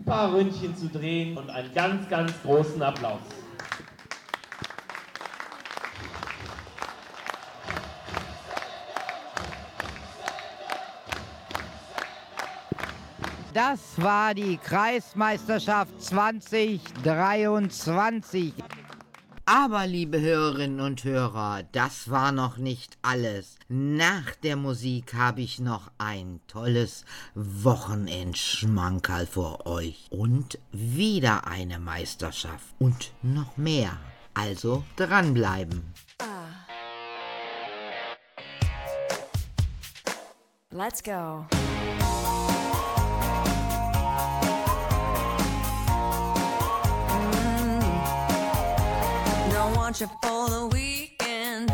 Ein 0.00 0.04
paar 0.04 0.32
Ründchen 0.32 0.76
zu 0.76 0.88
drehen 0.88 1.36
und 1.36 1.50
einen 1.50 1.72
ganz, 1.74 2.08
ganz 2.08 2.32
großen 2.42 2.80
Applaus. 2.82 3.20
Das 13.54 13.80
war 13.96 14.34
die 14.34 14.58
Kreismeisterschaft 14.58 16.02
2023. 16.02 18.52
Aber 19.46 19.86
liebe 19.86 20.20
Hörerinnen 20.20 20.80
und 20.80 21.04
Hörer, 21.04 21.62
das 21.72 22.10
war 22.10 22.32
noch 22.32 22.58
nicht 22.58 22.98
alles. 23.00 23.56
Nach 23.68 24.34
der 24.42 24.56
Musik 24.56 25.14
habe 25.14 25.40
ich 25.40 25.58
noch 25.58 25.90
ein 25.96 26.40
tolles 26.48 27.06
Wochenendschmankerl 27.34 29.26
für 29.26 29.64
euch. 29.64 30.06
Und 30.10 30.58
wieder 30.70 31.46
eine 31.46 31.78
Meisterschaft. 31.78 32.66
Und 32.78 33.12
noch 33.22 33.56
mehr. 33.56 33.96
Also 34.34 34.84
dranbleiben. 34.96 35.94
Ah. 36.20 36.26
Let's 40.70 41.02
go. 41.02 41.46
want 50.00 50.10
you 50.12 50.18
for 50.22 50.48
the 50.48 50.66
weekend. 50.68 51.68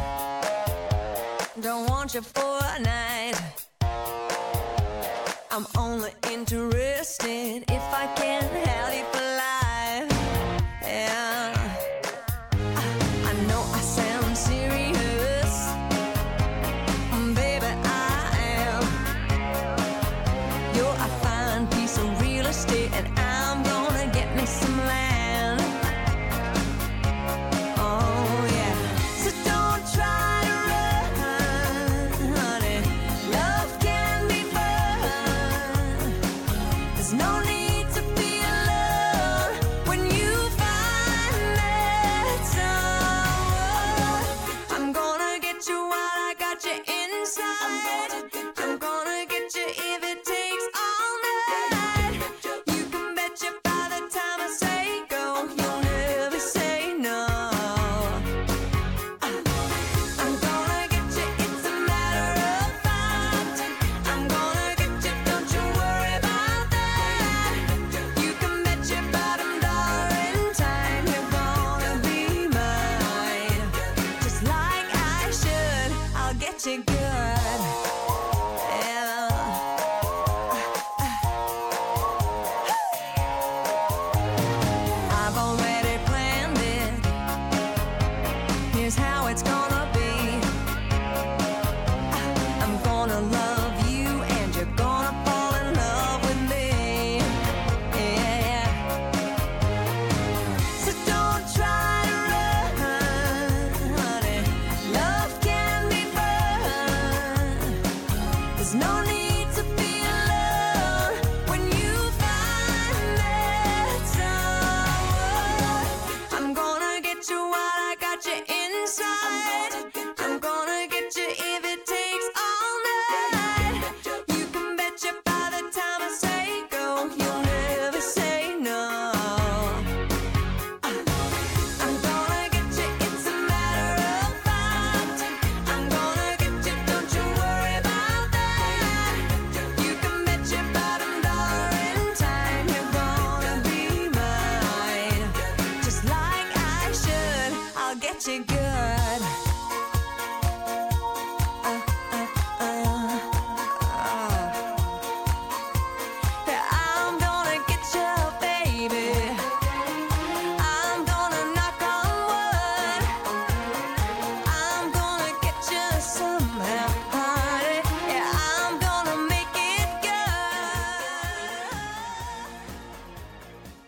Don't 1.60 1.90
want 1.90 2.14
you 2.14 2.22
for 2.22 2.58
a 2.62 2.78
night. 2.80 3.34
I'm 5.50 5.66
only 5.76 6.12
interested 6.30 7.64
if 7.68 7.82
I 7.92 8.13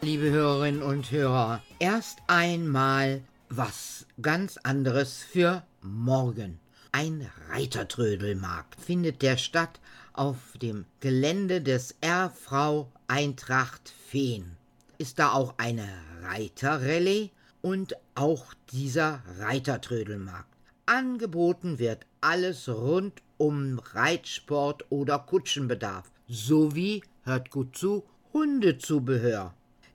Liebe 0.07 0.31
Hörerinnen 0.31 0.85
und 0.85 1.11
Hörer, 1.11 1.65
erst 1.81 2.21
einmal 2.29 3.23
was 3.49 4.07
ganz 4.23 4.57
anderes 4.57 5.25
für 5.25 5.65
morgen. 5.83 6.61
Ein 6.93 7.29
Reitertrödelmarkt 7.49 8.81
findet 8.81 9.21
der 9.21 9.37
statt 9.37 9.81
auf 10.13 10.37
dem 10.63 10.85
Gelände 11.01 11.61
des 11.61 11.97
RV 12.05 12.87
Eintracht 13.09 13.93
Feen. 14.07 14.57
Ist 14.99 15.19
da 15.19 15.33
auch 15.33 15.55
eine 15.57 15.89
Reiterrallye 16.23 17.33
und 17.61 17.97
auch 18.15 18.55
dieser 18.71 19.25
Reitertrödelmarkt. 19.41 20.55
Angeboten 20.87 21.81
wird 21.81 22.07
alles 22.21 22.69
rund 22.69 23.23
um 23.39 23.81
Reitsport 23.81 24.85
oder 24.89 25.19
Kutschenbedarf 25.19 26.13
sowie, 26.29 27.03
hört 27.25 27.51
gut 27.51 27.77
zu, 27.77 28.05
Hundezubehör. 28.33 29.53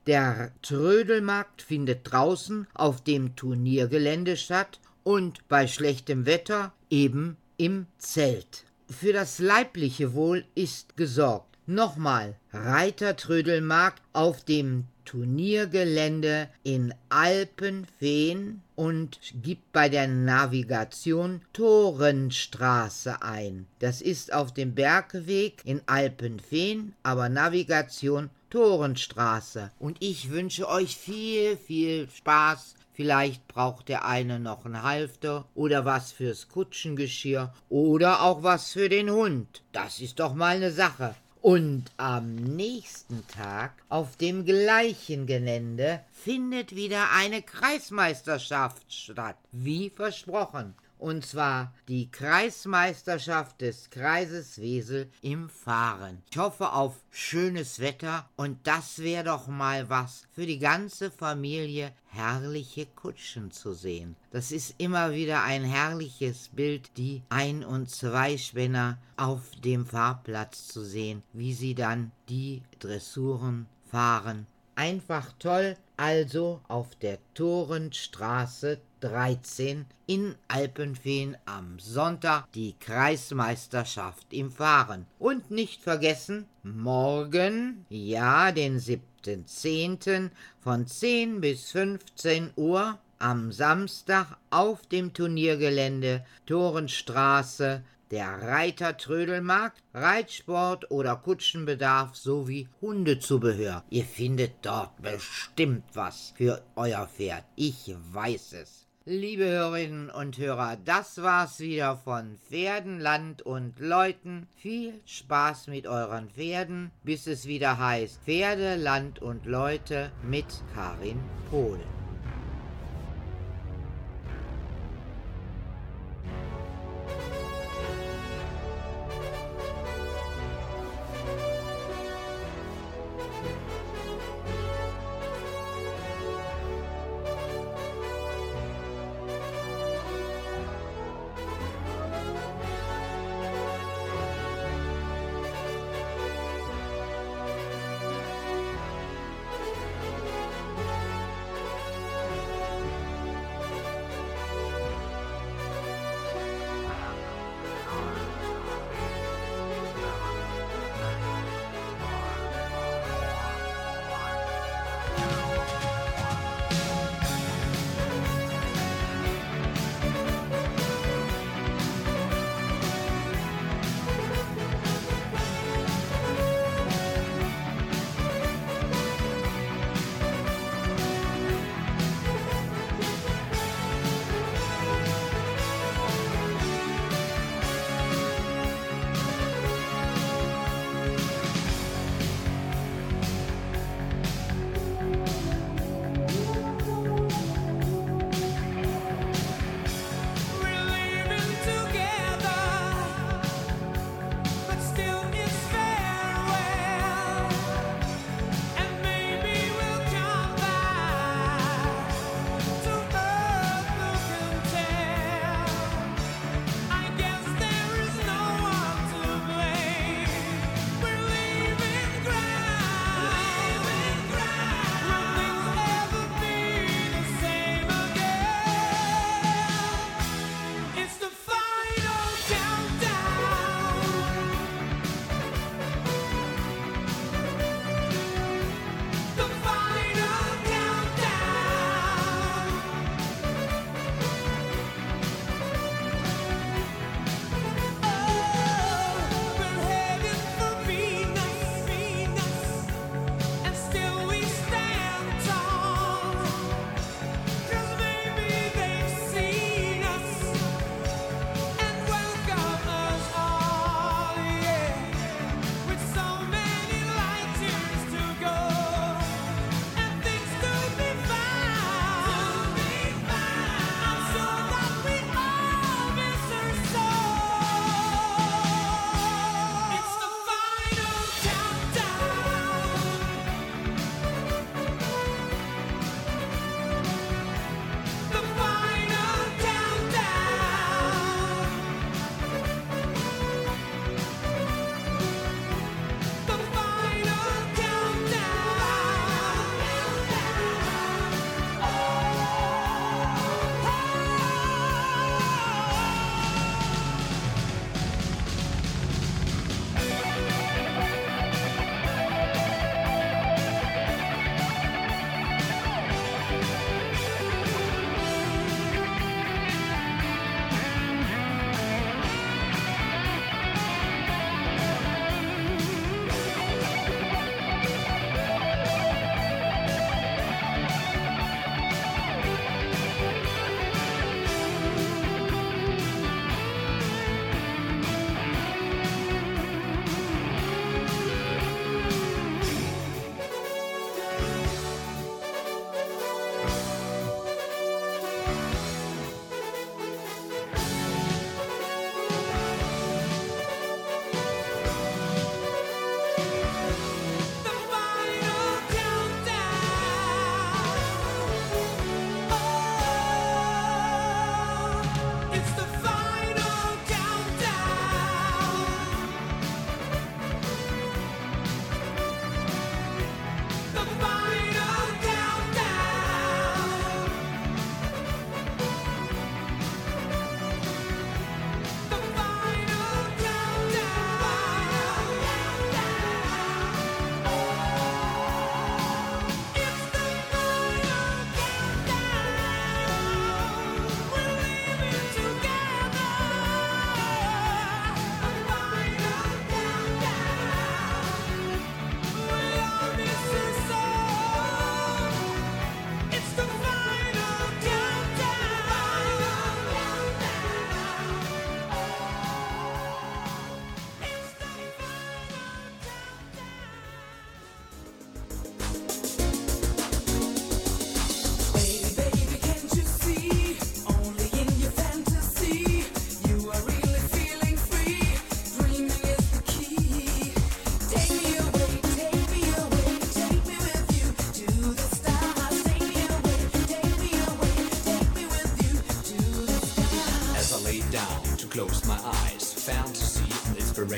Der 0.07 0.51
Trödelmarkt 0.61 1.61
findet 1.61 2.11
draußen 2.11 2.67
auf 2.73 3.03
dem 3.03 3.35
Turniergelände 3.35 4.35
statt 4.35 4.79
und 5.03 5.47
bei 5.47 5.67
schlechtem 5.67 6.25
Wetter 6.25 6.73
eben 6.89 7.37
im 7.57 7.85
Zelt. 7.97 8.65
Für 8.89 9.13
das 9.13 9.39
leibliche 9.39 10.13
Wohl 10.13 10.45
ist 10.55 10.97
gesorgt. 10.97 11.57
Nochmal, 11.67 12.35
Reitertrödelmarkt 12.51 14.01
auf 14.11 14.43
dem 14.43 14.85
Turniergelände 15.05 16.49
in 16.63 16.93
Alpenfehn 17.09 18.61
und 18.75 19.19
gibt 19.41 19.71
bei 19.71 19.87
der 19.87 20.07
Navigation 20.07 21.41
Torenstraße 21.53 23.21
ein. 23.21 23.67
Das 23.79 24.01
ist 24.01 24.33
auf 24.33 24.53
dem 24.53 24.73
Bergweg 24.73 25.61
in 25.65 25.81
Alpenfehn, 25.85 26.93
aber 27.03 27.29
Navigation 27.29 28.29
Torenstraße. 28.51 29.71
Und 29.79 29.97
ich 29.99 30.29
wünsche 30.29 30.67
euch 30.67 30.95
viel, 30.95 31.57
viel 31.57 32.07
Spaß. 32.09 32.75
Vielleicht 32.93 33.47
braucht 33.47 33.87
der 33.89 34.05
eine 34.05 34.39
noch 34.39 34.65
einen 34.65 34.83
Halfter 34.83 35.45
oder 35.55 35.85
was 35.85 36.11
fürs 36.11 36.49
Kutschengeschirr 36.49 37.53
oder 37.69 38.21
auch 38.21 38.43
was 38.43 38.73
für 38.73 38.89
den 38.89 39.09
Hund. 39.09 39.63
Das 39.71 40.01
ist 40.01 40.19
doch 40.19 40.35
mal 40.35 40.57
eine 40.57 40.71
Sache. 40.71 41.15
Und 41.41 41.85
am 41.97 42.35
nächsten 42.35 43.25
Tag 43.27 43.71
auf 43.89 44.15
dem 44.17 44.45
gleichen 44.45 45.25
Gelände 45.25 46.01
findet 46.11 46.75
wieder 46.75 47.11
eine 47.15 47.41
Kreismeisterschaft 47.41 48.93
statt, 48.93 49.37
wie 49.51 49.89
versprochen. 49.89 50.75
Und 51.01 51.25
zwar 51.25 51.73
die 51.87 52.11
Kreismeisterschaft 52.11 53.61
des 53.61 53.89
Kreises 53.89 54.61
Wesel 54.61 55.09
im 55.23 55.49
Fahren. 55.49 56.21
Ich 56.29 56.37
hoffe 56.37 56.73
auf 56.73 56.93
schönes 57.09 57.79
Wetter 57.79 58.29
und 58.35 58.59
das 58.67 58.99
wäre 58.99 59.23
doch 59.23 59.47
mal 59.47 59.89
was 59.89 60.27
für 60.31 60.45
die 60.45 60.59
ganze 60.59 61.09
Familie, 61.09 61.91
herrliche 62.05 62.85
Kutschen 62.85 63.49
zu 63.49 63.73
sehen. 63.73 64.15
Das 64.29 64.51
ist 64.51 64.75
immer 64.77 65.11
wieder 65.11 65.41
ein 65.41 65.63
herrliches 65.63 66.49
Bild, 66.49 66.95
die 66.97 67.23
Ein- 67.29 67.65
und 67.65 67.89
Zweispänner 67.89 68.99
auf 69.17 69.41
dem 69.63 69.87
Fahrplatz 69.87 70.67
zu 70.67 70.85
sehen, 70.85 71.23
wie 71.33 71.55
sie 71.55 71.73
dann 71.73 72.11
die 72.29 72.61
Dressuren 72.77 73.65
fahren. 73.89 74.45
Einfach 74.75 75.33
toll, 75.39 75.77
also 75.97 76.61
auf 76.67 76.95
der 76.95 77.17
Torenstraße 77.33 78.79
13 79.01 79.85
in 80.05 80.35
Alpenfehn 80.47 81.35
am 81.45 81.79
Sonntag 81.79 82.51
die 82.53 82.75
Kreismeisterschaft 82.79 84.31
im 84.31 84.51
Fahren. 84.51 85.05
Und 85.19 85.51
nicht 85.51 85.81
vergessen, 85.81 86.47
morgen, 86.63 87.85
ja, 87.89 88.51
den 88.51 88.79
7.10. 88.79 90.29
von 90.59 90.87
10 90.87 91.41
bis 91.41 91.71
15 91.71 92.51
Uhr 92.55 92.99
am 93.19 93.51
Samstag 93.51 94.37
auf 94.49 94.85
dem 94.87 95.13
Turniergelände 95.13 96.25
Torenstraße 96.45 97.83
der 98.11 98.41
Reitertrödelmarkt, 98.41 99.81
Reitsport 99.93 100.91
oder 100.91 101.15
Kutschenbedarf 101.15 102.15
sowie 102.15 102.67
Hundezubehör. 102.81 103.83
Ihr 103.89 104.03
findet 104.03 104.53
dort 104.63 105.01
bestimmt 105.01 105.85
was 105.93 106.33
für 106.35 106.61
euer 106.75 107.07
Pferd. 107.07 107.45
Ich 107.55 107.95
weiß 108.11 108.53
es. 108.53 108.90
Liebe 109.05 109.45
Hörerinnen 109.45 110.11
und 110.11 110.37
Hörer, 110.37 110.77
das 110.85 111.23
war's 111.23 111.59
wieder 111.59 111.97
von 111.97 112.37
Pferden, 112.47 112.99
Land 112.99 113.41
und 113.41 113.79
Leuten. 113.79 114.47
Viel 114.53 115.01
Spaß 115.07 115.65
mit 115.69 115.87
euren 115.87 116.29
Pferden, 116.29 116.91
bis 117.01 117.25
es 117.25 117.47
wieder 117.47 117.79
heißt 117.79 118.21
Pferde, 118.21 118.75
Land 118.75 119.19
und 119.19 119.47
Leute 119.47 120.11
mit 120.21 120.45
Karin 120.75 121.19
Pohl. 121.49 121.79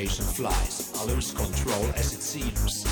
And 0.04 0.28
flies. 0.28 0.91
I 0.99 1.06
lose 1.06 1.32
control 1.32 1.86
as 1.95 2.14
it 2.14 2.22
seems, 2.22 2.84